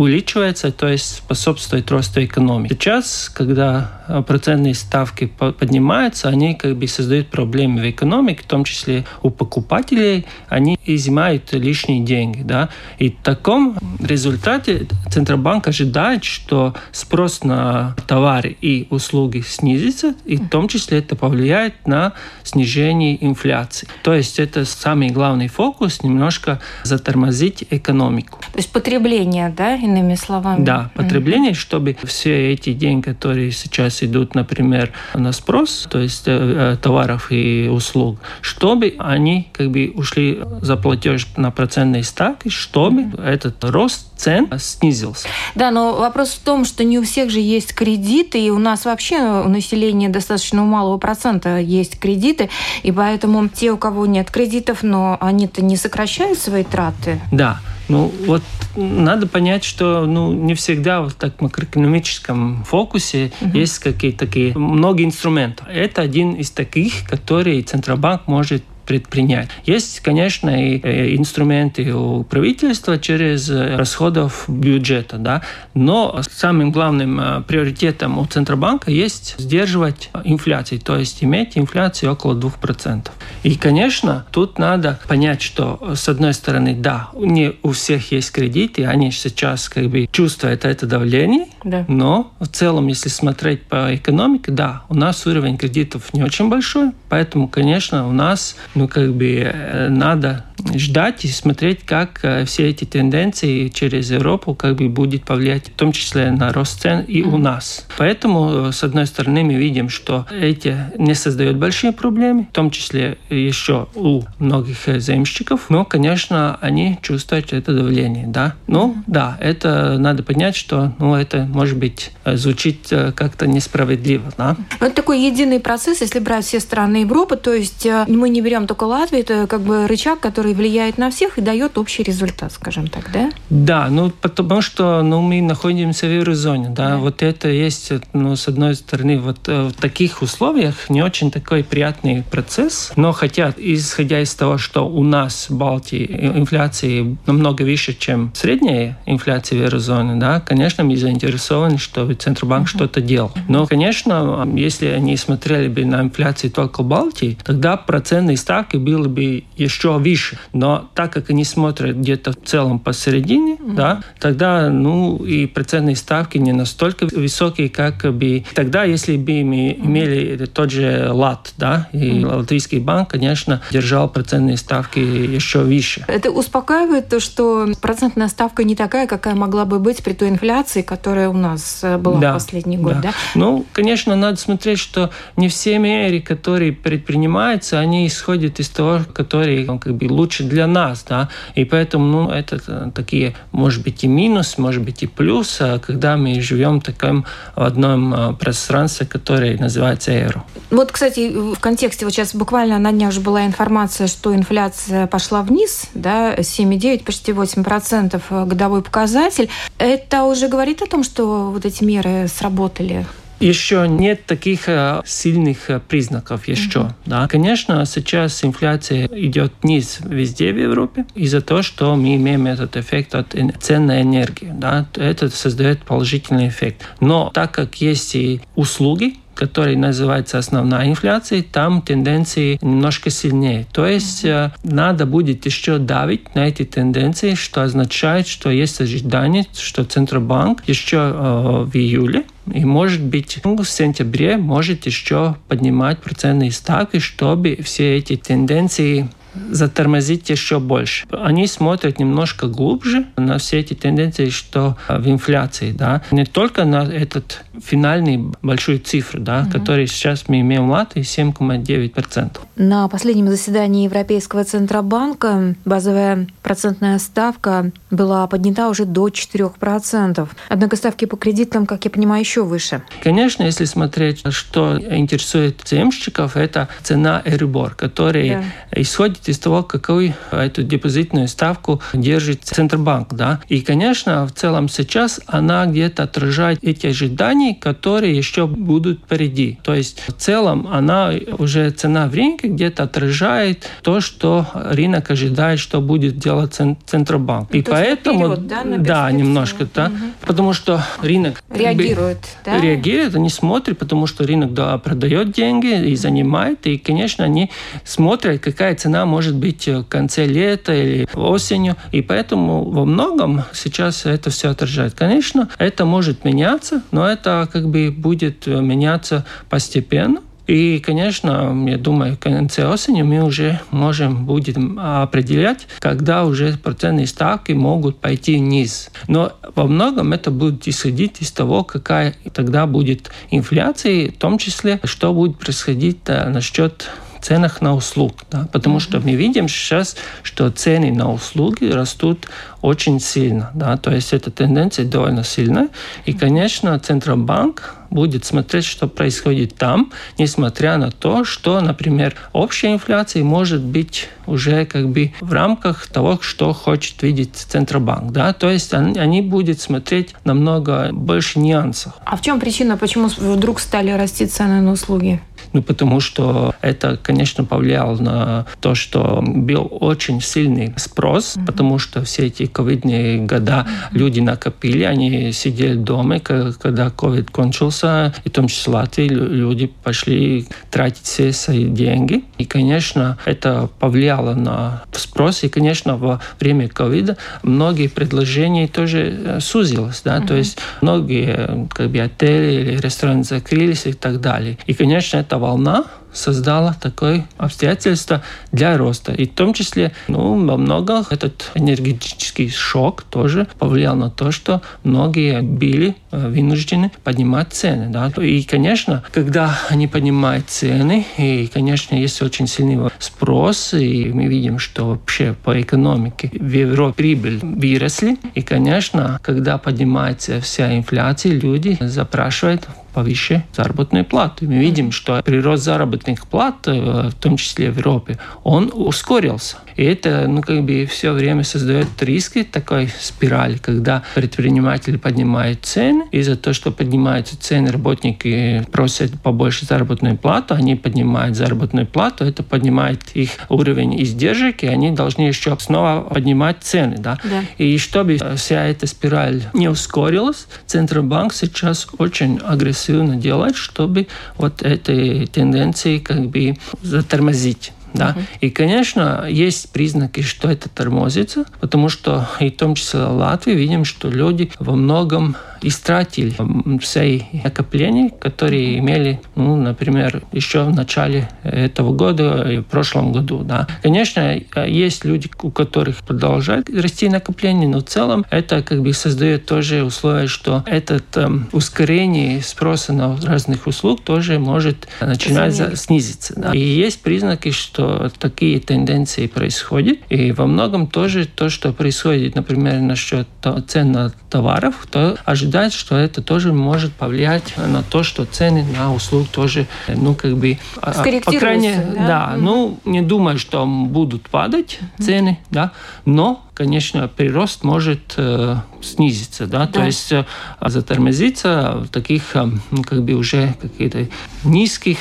увеличивается, 0.00 0.72
то 0.72 0.88
есть 0.88 1.16
способствует 1.16 1.90
росту 1.90 2.24
экономики. 2.24 2.72
Сейчас, 2.72 3.28
когда 3.28 4.00
э, 4.08 4.22
процентные 4.26 4.74
ставки 4.74 5.26
поднимаются, 5.26 6.30
они 6.30 6.54
как 6.54 6.78
бы 6.78 6.88
создают 6.88 7.28
проблемы 7.28 7.82
в 7.82 7.90
экономике, 7.90 8.42
в 8.42 8.46
том 8.46 8.64
числе 8.64 9.04
у 9.22 9.28
покупателей, 9.28 10.24
они 10.48 10.78
изымают 10.86 11.52
лишние 11.52 12.02
деньги. 12.02 12.40
Да? 12.42 12.70
И 12.98 13.10
в 13.10 13.16
таком 13.22 13.76
результате 14.00 14.86
Центробанк 15.10 15.68
ожидает, 15.68 16.24
что 16.24 16.74
спрос 16.92 17.44
на 17.44 17.94
товары 18.06 18.56
и 18.58 18.86
услуги 18.88 19.44
снизится, 19.46 20.14
и 20.24 20.38
в 20.38 20.48
том 20.48 20.68
числе 20.68 21.00
это 21.00 21.14
повлияет 21.14 21.86
на 21.86 22.14
снижение 22.50 23.24
инфляции. 23.24 23.88
То 24.02 24.14
есть 24.14 24.38
это 24.38 24.64
самый 24.64 25.10
главный 25.10 25.48
фокус, 25.48 26.02
немножко 26.02 26.60
затормозить 26.82 27.64
экономику. 27.70 28.40
То 28.52 28.58
есть 28.58 28.72
потребление, 28.72 29.52
да, 29.56 29.76
иными 29.76 30.14
словами. 30.14 30.64
Да, 30.64 30.90
потребление, 30.94 31.52
mm-hmm. 31.52 31.54
чтобы 31.54 31.96
все 32.04 32.52
эти 32.52 32.72
деньги, 32.72 33.04
которые 33.04 33.52
сейчас 33.52 34.02
идут, 34.02 34.34
например, 34.34 34.92
на 35.14 35.32
спрос, 35.32 35.86
то 35.90 35.98
есть 35.98 36.24
э, 36.26 36.74
э, 36.74 36.76
товаров 36.76 37.30
и 37.30 37.68
услуг, 37.68 38.18
чтобы 38.40 38.94
они 38.98 39.48
как 39.52 39.70
бы 39.70 39.92
ушли 39.94 40.40
за 40.60 40.76
платеж 40.76 41.28
на 41.36 41.50
процентные 41.50 42.02
ставки, 42.02 42.48
чтобы 42.48 43.02
mm-hmm. 43.02 43.24
этот 43.24 43.64
рост 43.64 44.06
цен 44.16 44.48
снизился. 44.58 45.28
Да, 45.54 45.70
но 45.70 45.94
вопрос 45.94 46.30
в 46.30 46.40
том, 46.40 46.64
что 46.64 46.84
не 46.84 46.98
у 46.98 47.02
всех 47.02 47.30
же 47.30 47.40
есть 47.40 47.74
кредиты, 47.74 48.38
и 48.38 48.50
у 48.50 48.58
нас 48.58 48.84
вообще 48.84 49.20
у 49.44 49.48
населения 49.48 50.08
достаточно 50.08 50.62
малого 50.62 50.98
процента 50.98 51.58
есть 51.58 51.98
кредиты, 52.40 52.50
и 52.82 52.92
поэтому 52.92 53.48
те, 53.48 53.72
у 53.72 53.76
кого 53.76 54.06
нет 54.06 54.30
кредитов, 54.30 54.82
но 54.82 55.16
они-то 55.20 55.62
не 55.62 55.76
сокращают 55.76 56.38
свои 56.38 56.64
траты. 56.64 57.20
Да, 57.32 57.60
ну 57.88 58.12
вот 58.26 58.42
надо 58.76 59.26
понять, 59.26 59.64
что 59.64 60.06
ну, 60.06 60.32
не 60.32 60.54
всегда 60.54 61.02
в 61.02 61.12
так 61.12 61.40
макроэкономическом 61.40 62.64
фокусе 62.64 63.32
угу. 63.40 63.58
есть 63.58 63.78
какие-то 63.80 64.26
такие 64.26 64.56
много 64.56 65.02
инструментов. 65.04 65.66
Это 65.68 66.02
один 66.02 66.34
из 66.34 66.50
таких, 66.50 67.08
который 67.08 67.62
Центробанк 67.62 68.26
может 68.26 68.62
предпринять. 68.90 69.48
Есть, 69.66 70.00
конечно, 70.00 70.50
и 70.50 70.80
э, 70.82 71.14
инструменты 71.14 71.94
у 71.94 72.24
правительства 72.24 72.98
через 72.98 73.48
э, 73.48 73.76
расходов 73.76 74.46
бюджета, 74.48 75.16
да, 75.16 75.42
но 75.74 76.20
самым 76.28 76.72
главным 76.72 77.20
э, 77.20 77.42
приоритетом 77.42 78.18
у 78.18 78.26
Центробанка 78.26 78.90
есть 78.90 79.36
сдерживать 79.38 80.10
инфляцию, 80.24 80.80
то 80.80 80.96
есть 80.96 81.22
иметь 81.22 81.56
инфляцию 81.56 82.10
около 82.10 82.34
2%. 82.34 83.10
И, 83.44 83.54
конечно, 83.54 84.26
тут 84.32 84.58
надо 84.58 84.98
понять, 85.06 85.40
что, 85.40 85.92
с 85.94 86.08
одной 86.08 86.34
стороны, 86.34 86.74
да, 86.74 87.10
не 87.14 87.52
у 87.62 87.70
всех 87.70 88.10
есть 88.10 88.32
кредиты, 88.32 88.86
они 88.86 89.12
сейчас 89.12 89.68
как 89.68 89.88
бы 89.88 90.08
чувствуют 90.10 90.64
это 90.64 90.86
давление, 90.86 91.46
да. 91.62 91.84
но 91.86 92.32
в 92.40 92.48
целом, 92.48 92.88
если 92.88 93.08
смотреть 93.08 93.62
по 93.62 93.94
экономике, 93.94 94.50
да, 94.50 94.82
у 94.88 94.96
нас 94.96 95.24
уровень 95.28 95.58
кредитов 95.58 96.12
не 96.12 96.24
очень 96.24 96.48
большой, 96.48 96.90
поэтому, 97.10 97.48
конечно, 97.48 98.08
у 98.08 98.12
нас 98.12 98.56
ну, 98.74 98.88
как 98.88 99.12
бы 99.12 99.42
э, 99.52 99.88
надо 99.90 100.44
ждать 100.74 101.24
и 101.24 101.28
смотреть, 101.28 101.84
как 101.84 102.20
э, 102.22 102.44
все 102.44 102.68
эти 102.68 102.84
тенденции 102.84 103.68
через 103.68 104.10
Европу 104.10 104.54
как 104.54 104.76
бы 104.76 104.88
будет 104.88 105.24
повлиять, 105.24 105.68
в 105.68 105.72
том 105.72 105.92
числе 105.92 106.30
на 106.30 106.52
рост 106.52 106.80
цен 106.80 107.00
и 107.00 107.22
у 107.22 107.36
нас. 107.36 107.86
Поэтому, 107.98 108.68
э, 108.68 108.72
с 108.72 108.84
одной 108.84 109.06
стороны, 109.06 109.42
мы 109.42 109.54
видим, 109.54 109.88
что 109.88 110.26
эти 110.30 110.76
не 110.96 111.14
создают 111.14 111.56
большие 111.56 111.92
проблемы, 111.92 112.46
в 112.50 112.54
том 112.54 112.70
числе 112.70 113.18
еще 113.28 113.88
у 113.94 114.22
многих 114.38 114.76
заемщиков, 114.86 115.68
но, 115.68 115.84
конечно, 115.84 116.58
они 116.60 116.98
чувствуют 117.02 117.52
это 117.52 117.74
давление, 117.74 118.26
да. 118.26 118.54
Ну, 118.68 118.96
да, 119.06 119.36
это 119.40 119.98
надо 119.98 120.22
понять, 120.22 120.54
что, 120.54 120.94
ну, 120.98 121.14
это, 121.16 121.48
может 121.52 121.76
быть, 121.76 122.12
звучит 122.24 122.88
как-то 122.88 123.48
несправедливо, 123.48 124.32
да. 124.38 124.56
Это 124.78 124.94
такой 124.94 125.20
единый 125.20 125.58
процесс, 125.58 126.00
если 126.00 126.20
брать 126.20 126.44
все 126.44 126.60
страны 126.60 126.99
Европы, 127.00 127.36
то 127.36 127.52
есть 127.52 127.86
мы 128.08 128.28
не 128.28 128.40
берем 128.40 128.66
только 128.66 128.84
Латвию, 128.84 129.22
это 129.22 129.46
как 129.46 129.60
бы 129.62 129.86
рычаг, 129.86 130.20
который 130.20 130.54
влияет 130.54 130.98
на 130.98 131.10
всех 131.10 131.38
и 131.38 131.40
дает 131.40 131.78
общий 131.78 132.02
результат, 132.02 132.52
скажем 132.52 132.88
так, 132.88 133.10
да? 133.12 133.30
Да, 133.50 133.88
ну 133.90 134.10
потому 134.10 134.62
что 134.62 135.02
ну, 135.02 135.20
мы 135.20 135.40
находимся 135.42 136.06
в 136.06 136.14
еврозоне, 136.14 136.68
да, 136.68 136.90
да. 136.90 136.98
вот 136.98 137.22
это 137.22 137.48
есть, 137.48 137.92
ну, 138.12 138.36
с 138.36 138.48
одной 138.48 138.74
стороны, 138.74 139.18
вот 139.18 139.48
э, 139.48 139.68
в 139.68 139.72
таких 139.72 140.22
условиях 140.22 140.90
не 140.90 141.02
очень 141.02 141.30
такой 141.30 141.64
приятный 141.64 142.22
процесс, 142.22 142.92
но 142.96 143.12
хотя, 143.12 143.54
исходя 143.56 144.20
из 144.20 144.34
того, 144.34 144.58
что 144.58 144.88
у 144.88 145.02
нас 145.02 145.48
в 145.48 145.56
Балтии 145.56 146.06
инфляция 146.34 147.16
намного 147.26 147.62
выше, 147.62 147.94
чем 147.94 148.32
средняя 148.34 148.98
инфляция 149.06 149.58
в 149.58 149.62
еврозоне, 149.62 150.20
да, 150.20 150.40
конечно, 150.40 150.84
мы 150.84 150.96
заинтересованы, 150.96 151.78
чтобы 151.78 152.14
Центробанк 152.14 152.66
uh-huh. 152.66 152.70
что-то 152.70 153.00
делал. 153.00 153.32
Но, 153.48 153.66
конечно, 153.66 154.48
если 154.54 154.86
они 154.86 155.16
смотрели 155.16 155.68
бы 155.68 155.84
на 155.84 156.02
инфляцию 156.02 156.50
только 156.50 156.82
в 156.82 156.86
Балтии, 156.90 157.38
тогда 157.44 157.76
процентные 157.76 158.36
ставки 158.36 158.76
были 158.76 159.06
бы 159.06 159.44
еще 159.56 159.98
выше. 159.98 160.38
Но 160.52 160.90
так 160.94 161.12
как 161.12 161.30
они 161.30 161.44
смотрят 161.44 161.96
где-то 161.96 162.32
в 162.32 162.44
целом 162.44 162.80
посередине, 162.80 163.54
uh-huh. 163.54 163.74
да, 163.74 164.02
тогда, 164.18 164.68
ну, 164.68 165.16
и 165.24 165.46
процентные 165.46 165.94
ставки 165.94 166.36
не 166.38 166.52
настолько 166.52 167.06
высокие, 167.06 167.68
как 167.68 168.12
бы 168.12 168.44
тогда, 168.54 168.82
если 168.82 169.16
бы 169.16 169.44
мы 169.44 169.72
имели 169.72 170.46
тот 170.46 170.72
же 170.72 171.10
лат, 171.12 171.54
да, 171.56 171.88
и 171.92 172.20
uh-huh. 172.20 172.38
Латвийский 172.38 172.80
банк, 172.80 173.10
конечно, 173.10 173.62
держал 173.70 174.08
процентные 174.08 174.56
ставки 174.56 174.98
еще 174.98 175.60
выше. 175.60 176.04
Это 176.08 176.32
успокаивает 176.32 177.08
то, 177.08 177.20
что 177.20 177.68
процентная 177.80 178.26
ставка 178.26 178.64
не 178.64 178.74
такая, 178.74 179.06
какая 179.06 179.36
могла 179.36 179.64
бы 179.64 179.78
быть 179.78 180.02
при 180.02 180.14
той 180.14 180.28
инфляции, 180.28 180.82
которая 180.82 181.28
у 181.28 181.34
нас 181.34 181.80
э, 181.82 181.98
была 181.98 182.18
да, 182.18 182.30
в 182.32 182.34
последний 182.34 182.78
год, 182.78 182.94
да. 182.94 183.00
да? 183.02 183.12
Ну, 183.36 183.64
конечно, 183.72 184.16
надо 184.16 184.36
смотреть, 184.38 184.80
что 184.80 185.10
не 185.36 185.48
все 185.48 185.78
меры, 185.78 186.20
которые 186.20 186.72
предпринимаются, 186.82 187.78
они 187.78 188.06
исходят 188.06 188.60
из 188.60 188.68
того, 188.68 189.00
которые 189.12 189.66
как 189.78 189.94
бы 189.94 190.04
лучше 190.12 190.44
для 190.44 190.66
нас, 190.66 191.04
да, 191.08 191.28
и 191.54 191.64
поэтому, 191.64 192.04
ну, 192.04 192.30
это 192.30 192.60
э, 192.66 192.90
такие, 192.94 193.34
может 193.52 193.82
быть, 193.82 194.04
и 194.04 194.08
минус, 194.08 194.58
может 194.58 194.82
быть, 194.82 195.02
и 195.02 195.06
плюс, 195.06 195.58
а 195.60 195.78
когда 195.78 196.16
мы 196.16 196.40
живем 196.40 196.80
в 196.80 196.82
таком 196.82 197.24
в 197.56 197.62
одном 197.62 198.14
э, 198.14 198.32
пространстве, 198.34 199.06
которое 199.06 199.58
называется 199.58 200.12
евро. 200.12 200.44
Вот, 200.70 200.92
кстати, 200.92 201.30
в 201.30 201.58
контексте, 201.58 202.04
вот 202.04 202.14
сейчас 202.14 202.34
буквально 202.34 202.78
на 202.78 202.92
днях 202.92 203.12
же 203.12 203.20
была 203.20 203.46
информация, 203.46 204.06
что 204.06 204.34
инфляция 204.34 205.06
пошла 205.06 205.42
вниз, 205.42 205.86
да, 205.94 206.34
7,9, 206.34 207.04
почти 207.04 207.32
8% 207.32 208.46
годовой 208.46 208.82
показатель. 208.82 209.48
Это 209.78 210.24
уже 210.24 210.48
говорит 210.48 210.82
о 210.82 210.86
том, 210.86 211.04
что 211.04 211.50
вот 211.50 211.64
эти 211.64 211.84
меры 211.84 212.28
сработали? 212.28 213.06
Еще 213.40 213.86
нет 213.88 214.26
таких 214.26 214.68
э, 214.68 215.00
сильных 215.04 215.70
э, 215.70 215.80
признаков 215.80 216.46
еще. 216.46 216.80
Mm-hmm. 216.80 216.92
Да. 217.06 217.28
Конечно, 217.28 217.84
сейчас 217.86 218.44
инфляция 218.44 219.08
идет 219.12 219.52
вниз 219.62 219.98
везде 220.04 220.52
в 220.52 220.58
Европе 220.58 221.06
из-за 221.14 221.40
того, 221.40 221.62
что 221.62 221.96
мы 221.96 222.16
имеем 222.16 222.46
этот 222.46 222.76
эффект 222.76 223.14
от 223.14 223.34
цен 223.60 223.86
на 223.86 224.02
энергию. 224.02 224.54
Да. 224.54 224.86
Это 224.94 225.28
создает 225.30 225.82
положительный 225.82 226.48
эффект. 226.48 226.86
Но 227.00 227.30
так 227.32 227.52
как 227.52 227.76
есть 227.76 228.14
и 228.14 228.40
услуги, 228.54 229.14
который 229.40 229.74
называется 229.74 230.36
основная 230.36 230.86
инфляция, 230.90 231.42
там 231.42 231.80
тенденции 231.80 232.58
немножко 232.60 233.08
сильнее. 233.08 233.66
То 233.72 233.86
есть 233.86 234.24
mm-hmm. 234.24 234.50
надо 234.64 235.06
будет 235.06 235.46
еще 235.46 235.78
давить 235.78 236.34
на 236.34 236.46
эти 236.46 236.64
тенденции, 236.64 237.34
что 237.34 237.62
означает, 237.62 238.26
что 238.28 238.50
есть 238.50 238.82
ожидание, 238.82 239.46
что 239.56 239.84
Центробанк 239.84 240.68
еще 240.68 240.98
э, 240.98 241.64
в 241.64 241.74
июле 241.74 242.24
и, 242.52 242.64
может 242.64 243.02
быть, 243.02 243.38
в 243.44 243.64
сентябре 243.64 244.36
может 244.36 244.86
еще 244.86 245.36
поднимать 245.48 246.00
процентные 246.00 246.50
ставки, 246.50 246.98
чтобы 246.98 247.58
все 247.62 247.96
эти 247.96 248.16
тенденции 248.16 249.08
затормозить 249.50 250.28
еще 250.30 250.58
больше. 250.60 251.06
Они 251.10 251.46
смотрят 251.46 251.98
немножко 251.98 252.46
глубже 252.46 253.06
на 253.16 253.38
все 253.38 253.60
эти 253.60 253.74
тенденции, 253.74 254.28
что 254.28 254.76
в 254.88 255.08
инфляции, 255.08 255.72
да, 255.72 256.02
не 256.10 256.24
только 256.24 256.64
на 256.64 256.82
этот 256.84 257.44
финальный 257.64 258.32
большую 258.42 258.80
цифру, 258.80 259.20
да, 259.20 259.42
угу. 259.42 259.58
который 259.58 259.86
сейчас 259.86 260.24
мы 260.28 260.40
имеем 260.40 260.68
в 260.68 260.70
Латвии 260.70 261.02
7,9%. 261.02 262.38
На 262.56 262.88
последнем 262.88 263.28
заседании 263.28 263.84
Европейского 263.84 264.44
Центробанка 264.44 265.54
базовая 265.64 266.26
процентная 266.42 266.98
ставка 266.98 267.70
была 267.90 268.26
поднята 268.26 268.68
уже 268.68 268.84
до 268.84 269.08
4%. 269.08 270.28
Однако 270.48 270.76
ставки 270.76 271.04
по 271.04 271.16
кредитам, 271.16 271.66
как 271.66 271.84
я 271.84 271.90
понимаю, 271.90 272.20
еще 272.20 272.42
выше. 272.44 272.82
Конечно, 273.02 273.42
если 273.44 273.64
смотреть, 273.64 274.22
что 274.30 274.78
интересует 274.78 275.60
цемщиков, 275.62 276.36
это 276.36 276.68
цена 276.82 277.22
Эрибор, 277.24 277.74
которая 277.74 278.44
да. 278.72 278.80
исходит 278.80 279.19
исходит 279.20 279.28
из 279.28 279.38
того, 279.38 279.62
какую 279.62 280.14
эту 280.30 280.62
депозитную 280.62 281.28
ставку 281.28 281.80
держит 281.92 282.44
Центробанк. 282.44 283.14
Да? 283.14 283.40
И, 283.48 283.60
конечно, 283.60 284.26
в 284.26 284.32
целом 284.32 284.68
сейчас 284.68 285.20
она 285.26 285.66
где-то 285.66 286.02
отражает 286.02 286.58
эти 286.62 286.88
ожидания, 286.88 287.54
которые 287.54 288.16
еще 288.16 288.46
будут 288.46 289.00
впереди. 289.00 289.58
То 289.62 289.74
есть 289.74 290.02
в 290.06 290.12
целом 290.12 290.66
она 290.70 291.12
уже 291.38 291.70
цена 291.70 292.06
в 292.06 292.14
рынке 292.14 292.48
где-то 292.48 292.84
отражает 292.84 293.66
то, 293.82 294.00
что 294.00 294.46
рынок 294.54 295.10
ожидает, 295.10 295.58
что 295.58 295.80
будет 295.80 296.18
делать 296.18 296.58
Центробанк. 296.86 297.54
И 297.54 297.62
то 297.62 297.72
поэтому, 297.72 298.36
период, 298.36 298.46
да, 298.46 298.64
да, 298.64 299.10
немножко, 299.10 299.66
да, 299.74 299.86
угу. 299.86 299.94
потому 300.26 300.52
что 300.52 300.82
рынок 301.02 301.42
реагирует, 301.50 302.18
да? 302.44 302.60
реагирует, 302.60 303.14
они 303.14 303.28
смотрят, 303.28 303.78
потому 303.78 304.06
что 304.06 304.26
рынок 304.26 304.52
да, 304.52 304.78
продает 304.78 305.32
деньги 305.32 305.90
и 305.90 305.96
занимает, 305.96 306.66
и, 306.66 306.78
конечно, 306.78 307.24
они 307.24 307.50
смотрят, 307.84 308.40
какая 308.40 308.74
цена 308.74 309.06
может 309.10 309.34
быть 309.34 309.66
в 309.66 309.84
конце 309.84 310.24
лета 310.24 310.72
или 310.72 311.08
осенью. 311.14 311.76
И 311.92 312.00
поэтому 312.00 312.70
во 312.70 312.84
многом 312.84 313.42
сейчас 313.52 314.06
это 314.06 314.30
все 314.30 314.50
отражает. 314.50 314.94
Конечно, 314.94 315.48
это 315.58 315.84
может 315.84 316.24
меняться, 316.24 316.82
но 316.92 317.06
это 317.06 317.48
как 317.52 317.68
бы 317.68 317.90
будет 317.90 318.46
меняться 318.46 319.26
постепенно. 319.48 320.20
И, 320.46 320.80
конечно, 320.80 321.56
я 321.68 321.78
думаю, 321.78 322.16
в 322.16 322.18
конце 322.18 322.66
осени 322.66 323.02
мы 323.02 323.22
уже 323.22 323.60
можем 323.70 324.26
будем 324.26 324.80
определять, 324.80 325.68
когда 325.78 326.24
уже 326.24 326.58
процентные 326.58 327.06
ставки 327.06 327.52
могут 327.52 328.00
пойти 328.00 328.36
вниз. 328.36 328.90
Но 329.06 329.32
во 329.54 329.68
многом 329.68 330.12
это 330.12 330.32
будет 330.32 330.66
исходить 330.66 331.20
из 331.20 331.30
того, 331.30 331.62
какая 331.62 332.16
тогда 332.32 332.66
будет 332.66 333.12
инфляция, 333.30 334.10
в 334.10 334.16
том 334.16 334.38
числе, 334.38 334.80
что 334.82 335.14
будет 335.14 335.38
происходить 335.38 335.98
насчет 336.08 336.90
ценах 337.20 337.60
на 337.60 337.74
услуг. 337.74 338.24
Да? 338.30 338.48
Потому 338.52 338.76
mm-hmm. 338.76 338.80
что 338.80 339.00
мы 339.00 339.14
видим 339.14 339.48
сейчас, 339.48 339.96
что 340.22 340.50
цены 340.50 340.92
на 340.92 341.12
услуги 341.12 341.66
растут 341.66 342.28
очень 342.62 343.00
сильно. 343.00 343.50
Да? 343.54 343.76
То 343.76 343.92
есть 343.92 344.12
эта 344.12 344.30
тенденция 344.30 344.84
довольно 344.84 345.24
сильная. 345.24 345.68
И, 346.04 346.12
конечно, 346.12 346.78
Центробанк 346.78 347.76
будет 347.90 348.24
смотреть, 348.24 348.64
что 348.64 348.86
происходит 348.86 349.56
там, 349.56 349.92
несмотря 350.18 350.76
на 350.76 350.90
то, 350.90 351.24
что, 351.24 351.60
например, 351.60 352.14
общая 352.32 352.72
инфляция 352.72 353.24
может 353.24 353.62
быть 353.62 354.08
уже 354.26 354.64
как 354.64 354.88
бы 354.88 355.12
в 355.20 355.32
рамках 355.32 355.86
того, 355.88 356.18
что 356.20 356.52
хочет 356.52 357.02
видеть 357.02 357.34
Центробанк. 357.34 358.12
Да? 358.12 358.32
То 358.32 358.50
есть 358.50 358.72
они, 358.74 358.98
они 358.98 359.22
будут 359.22 359.60
смотреть 359.60 360.14
намного 360.24 360.90
больше 360.92 361.40
нюансов. 361.40 361.94
А 362.04 362.16
в 362.16 362.22
чем 362.22 362.38
причина, 362.38 362.76
почему 362.76 363.08
вдруг 363.08 363.60
стали 363.60 363.90
расти 363.90 364.26
цены 364.26 364.60
на 364.60 364.72
услуги? 364.72 365.20
Ну, 365.52 365.62
потому 365.62 366.00
что 366.00 366.54
это, 366.60 366.96
конечно, 367.02 367.44
повлияло 367.44 367.96
на 368.00 368.46
то, 368.60 368.74
что 368.74 369.22
был 369.24 369.66
очень 369.80 370.20
сильный 370.20 370.72
спрос, 370.76 371.36
mm-hmm. 371.36 371.46
потому 371.46 371.78
что 371.78 372.04
все 372.04 372.26
эти 372.26 372.46
ковидные 372.46 373.18
года 373.26 373.66
mm-hmm. 373.66 373.98
люди 373.98 374.20
накопили, 374.20 374.84
они 374.84 375.32
сидели 375.32 375.74
дома, 375.74 376.20
когда 376.20 376.90
ковид 376.90 377.30
кончился, 377.30 378.14
и 378.24 378.28
в 378.28 378.32
том 378.32 378.46
числе 378.46 378.74
Латвии 378.74 379.08
люди 379.08 379.66
пошли 379.66 380.46
тратить 380.70 381.04
все 381.04 381.32
свои 381.32 381.64
деньги. 381.64 382.24
И, 382.38 382.44
конечно, 382.44 383.18
это 383.24 383.68
повлияло 383.80 384.34
на 384.34 384.84
спрос, 384.92 385.42
и, 385.42 385.48
конечно, 385.48 385.96
во 385.96 386.20
время 386.38 386.68
ковида 386.68 387.16
многие 387.42 387.88
предложения 387.88 388.68
тоже 388.68 389.18
э, 389.24 389.40
сузилось, 389.40 390.02
да, 390.04 390.18
mm-hmm. 390.18 390.26
то 390.26 390.34
есть 390.34 390.58
многие 390.80 391.68
как 391.68 391.90
бы 391.90 391.98
отели 391.98 392.60
или 392.60 392.76
рестораны 392.76 393.24
закрылись 393.24 393.86
и 393.86 393.92
так 393.92 394.20
далее. 394.20 394.58
И, 394.66 394.74
конечно, 394.74 395.18
это 395.18 395.39
волна 395.40 395.86
создала 396.12 396.74
такое 396.74 397.26
обстоятельство 397.36 398.22
для 398.52 398.76
роста. 398.76 399.12
И 399.12 399.26
в 399.26 399.34
том 399.34 399.54
числе, 399.54 399.92
ну, 400.08 400.44
во 400.46 400.56
многом 400.56 401.04
этот 401.10 401.50
энергетический 401.54 402.50
шок 402.50 403.02
тоже 403.02 403.46
повлиял 403.58 403.96
на 403.96 404.10
то, 404.10 404.32
что 404.32 404.62
многие 404.82 405.40
были 405.40 405.96
э, 406.10 406.28
вынуждены 406.28 406.90
поднимать 407.04 407.52
цены. 407.52 407.88
Да? 407.90 408.12
И, 408.22 408.42
конечно, 408.42 409.04
когда 409.12 409.58
они 409.68 409.86
поднимают 409.86 410.48
цены, 410.48 411.06
и, 411.16 411.48
конечно, 411.52 411.94
есть 411.94 412.20
очень 412.22 412.46
сильный 412.46 412.90
спрос, 412.98 413.74
и 413.74 414.10
мы 414.12 414.26
видим, 414.26 414.58
что 414.58 414.88
вообще 414.88 415.34
по 415.44 415.60
экономике 415.60 416.30
в 416.32 416.52
Европе 416.52 416.94
прибыль 416.96 417.38
выросли, 417.42 418.18
и, 418.34 418.42
конечно, 418.42 419.20
когда 419.22 419.58
поднимается 419.58 420.40
вся 420.40 420.76
инфляция, 420.76 421.32
люди 421.32 421.78
запрашивают 421.80 422.68
повыше 422.90 423.44
заработную 423.54 424.04
плату. 424.04 424.44
И 424.44 424.48
мы 424.48 424.58
видим, 424.58 424.92
что 424.92 425.22
прирост 425.22 425.64
заработных 425.64 426.26
плат, 426.26 426.66
в 426.66 427.12
том 427.20 427.36
числе 427.36 427.70
в 427.70 427.78
Европе, 427.78 428.18
он 428.44 428.70
ускорился. 428.72 429.56
И 429.76 429.84
это, 429.84 430.26
ну, 430.28 430.42
как 430.42 430.64
бы 430.64 430.86
все 430.86 431.12
время 431.12 431.44
создает 431.44 431.88
риски 432.00 432.42
такой 432.42 432.90
спирали, 433.00 433.56
когда 433.56 434.02
предприниматели 434.14 434.96
поднимают 434.96 435.64
цены, 435.64 436.04
и 436.10 436.22
за 436.22 436.36
то, 436.36 436.52
что 436.52 436.70
поднимаются 436.70 437.40
цены, 437.40 437.70
работники 437.70 438.64
просят 438.72 439.20
побольше 439.22 439.64
заработную 439.66 440.18
плату, 440.18 440.54
они 440.54 440.76
поднимают 440.76 441.36
заработную 441.36 441.86
плату, 441.86 442.24
это 442.24 442.42
поднимает 442.42 443.00
их 443.14 443.30
уровень 443.48 444.02
издержек, 444.02 444.64
и 444.64 444.66
они 444.66 444.90
должны 444.90 445.22
еще 445.22 445.56
снова 445.60 446.02
поднимать 446.02 446.58
цены. 446.60 446.96
Да? 446.98 447.18
Да. 447.24 447.42
И 447.56 447.78
чтобы 447.78 448.18
вся 448.36 448.64
эта 448.66 448.86
спираль 448.86 449.44
не 449.54 449.68
ускорилась, 449.68 450.46
Центробанк 450.66 451.32
сейчас 451.32 451.86
очень 451.98 452.38
агрессивно 452.38 452.79
делает, 452.88 453.56
чтобы 453.56 454.06
вот 454.36 454.62
этой 454.62 455.26
тенденции 455.26 455.98
как 455.98 456.26
бы 456.28 456.56
затормозить. 456.82 457.72
Да? 457.92 458.10
Угу. 458.10 458.20
И, 458.42 458.50
конечно, 458.50 459.26
есть 459.28 459.70
признаки, 459.72 460.22
что 460.22 460.50
это 460.50 460.68
тормозится, 460.68 461.44
потому 461.60 461.88
что 461.88 462.28
и 462.38 462.50
в 462.50 462.56
том 462.56 462.74
числе 462.74 463.00
в 463.00 463.16
Латвии 463.16 463.52
видим, 463.52 463.84
что 463.84 464.08
люди 464.08 464.52
во 464.58 464.74
многом 464.74 465.36
истратили 465.62 466.34
все 466.80 467.26
накопления, 467.44 468.10
которые 468.10 468.78
имели, 468.78 469.20
ну, 469.34 469.56
например, 469.56 470.22
еще 470.32 470.64
в 470.64 470.74
начале 470.74 471.28
этого 471.42 471.94
года 471.94 472.50
и 472.50 472.58
в 472.58 472.64
прошлом 472.64 473.12
году. 473.12 473.42
Да. 473.44 473.66
Конечно, 473.82 474.40
есть 474.66 475.04
люди, 475.04 475.28
у 475.42 475.50
которых 475.50 475.96
продолжают 475.98 476.68
расти 476.70 477.08
накопления, 477.08 477.68
но 477.68 477.80
в 477.80 477.84
целом 477.84 478.24
это 478.30 478.62
как 478.62 478.82
бы 478.82 478.92
создает 478.92 479.46
тоже 479.46 479.84
условия, 479.84 480.26
что 480.26 480.62
это 480.66 481.02
э, 481.14 481.28
ускорение 481.52 482.42
спроса 482.42 482.92
на 482.92 483.16
разных 483.22 483.66
услуг 483.66 484.02
тоже 484.02 484.38
может 484.38 484.88
начинать 485.00 485.54
за, 485.54 485.76
снизиться. 485.76 486.34
Да. 486.36 486.52
И 486.52 486.58
есть 486.58 487.02
признаки, 487.02 487.50
что 487.50 488.10
такие 488.18 488.60
тенденции 488.60 489.26
происходят. 489.26 489.98
И 490.08 490.32
во 490.32 490.46
многом 490.46 490.86
тоже 490.86 491.26
то, 491.26 491.48
что 491.48 491.72
происходит, 491.72 492.34
например, 492.34 492.80
насчет 492.80 493.26
цен 493.66 493.92
на 493.92 494.10
товаров, 494.30 494.86
то 494.90 495.16
ожидается 495.24 495.49
ожидать, 495.50 495.72
что 495.72 495.96
это 495.96 496.22
тоже 496.22 496.52
может 496.52 496.92
повлиять 496.92 497.54
на 497.56 497.82
то, 497.82 498.02
что 498.02 498.24
цены 498.24 498.64
на 498.64 498.94
услуг 498.94 499.28
тоже, 499.28 499.66
ну, 499.88 500.14
как 500.14 500.36
бы... 500.36 500.58
А, 500.80 500.92
а, 500.96 501.20
по 501.20 501.32
крайней 501.32 501.74
да, 501.74 502.06
да. 502.06 502.32
Mm 502.34 502.40
ну, 502.40 502.78
не 502.84 503.02
думаю, 503.02 503.38
что 503.38 503.66
будут 503.66 504.28
падать 504.28 504.78
цены, 504.98 505.38
mm 505.40 505.46
да, 505.50 505.72
но 506.04 506.42
конечно, 506.60 507.08
прирост 507.08 507.64
может 507.64 508.12
э, 508.18 508.56
снизиться, 508.82 509.46
да? 509.46 509.60
да, 509.60 509.66
то 509.66 509.82
есть 509.82 510.12
э, 510.12 510.26
затормозиться 510.60 511.80
в 511.84 511.88
таких 511.88 512.36
э, 512.36 512.50
ну, 512.70 512.82
как 512.82 513.02
бы 513.02 513.14
уже 513.14 513.54
каких-то 513.62 514.08
низких 514.44 514.98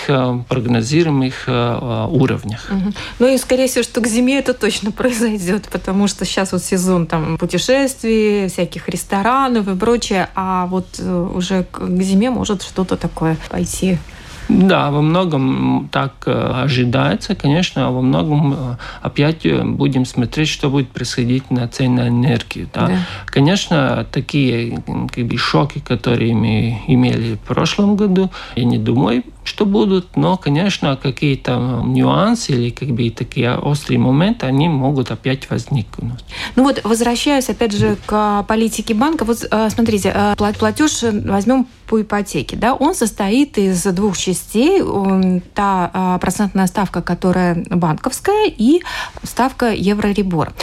прогнозируемых 0.47 1.49
уровнях. 2.11 2.65
Угу. 2.71 2.93
Ну 3.19 3.27
и 3.27 3.37
скорее 3.37 3.67
всего, 3.67 3.83
что 3.83 3.99
к 3.99 4.07
зиме 4.07 4.39
это 4.39 4.53
точно 4.53 4.91
произойдет, 4.99 5.67
потому 5.69 6.07
что 6.07 6.23
сейчас 6.23 6.53
вот 6.53 6.63
сезон 6.63 7.07
там 7.07 7.37
путешествий, 7.37 8.47
всяких 8.47 8.87
ресторанов 8.87 9.67
и 9.67 9.75
прочее, 9.75 10.29
а 10.35 10.65
вот 10.67 10.97
уже 11.01 11.65
к 11.69 11.85
зиме 12.01 12.29
может 12.29 12.63
что-то 12.63 12.95
такое 12.95 13.35
пойти 13.49 13.97
да, 14.49 14.89
во 14.89 15.01
многом 15.01 15.89
так 15.91 16.13
э, 16.25 16.31
ожидается, 16.31 17.35
конечно, 17.35 17.87
а 17.87 17.91
во 17.91 18.01
многом 18.01 18.53
э, 18.53 18.75
опять 19.01 19.45
э, 19.45 19.63
будем 19.63 20.05
смотреть, 20.05 20.49
что 20.49 20.71
будет 20.71 20.89
происходить 20.89 21.51
на 21.51 21.67
цены 21.67 22.07
энергии. 22.07 22.67
Да. 22.73 22.87
Да. 22.87 22.97
Конечно, 23.27 24.07
такие 24.11 24.81
как 25.13 25.25
бы, 25.25 25.37
шоки, 25.37 25.79
которые 25.79 26.33
мы 26.33 26.81
имели 26.87 27.35
в 27.35 27.39
прошлом 27.39 27.95
году, 27.95 28.31
я 28.55 28.63
не 28.63 28.79
думаю, 28.79 29.23
что 29.49 29.65
будут, 29.65 30.15
но, 30.15 30.37
конечно, 30.37 30.95
какие-то 30.95 31.81
нюансы 31.83 32.51
или 32.51 32.69
как 32.69 32.89
бы 32.89 33.09
такие 33.09 33.57
острые 33.57 33.97
моменты, 33.97 34.45
они 34.45 34.69
могут 34.69 35.09
опять 35.09 35.49
возникнуть. 35.49 36.23
Ну 36.55 36.63
вот, 36.63 36.81
возвращаясь 36.83 37.49
опять 37.49 37.73
же 37.73 37.97
к 38.05 38.43
политике 38.47 38.93
банка, 38.93 39.25
вот 39.25 39.39
смотрите, 39.69 40.35
платеж 40.37 41.01
возьмем 41.01 41.67
по 41.87 41.99
ипотеке, 41.99 42.55
да, 42.55 42.75
он 42.75 42.93
состоит 42.93 43.57
из 43.57 43.83
двух 43.83 44.15
частей. 44.15 44.83
Та 45.55 46.19
процентная 46.21 46.67
ставка, 46.67 47.01
которая 47.01 47.65
банковская, 47.69 48.45
и 48.47 48.81
ставка 49.23 49.73
Еврорибор. 49.73 50.53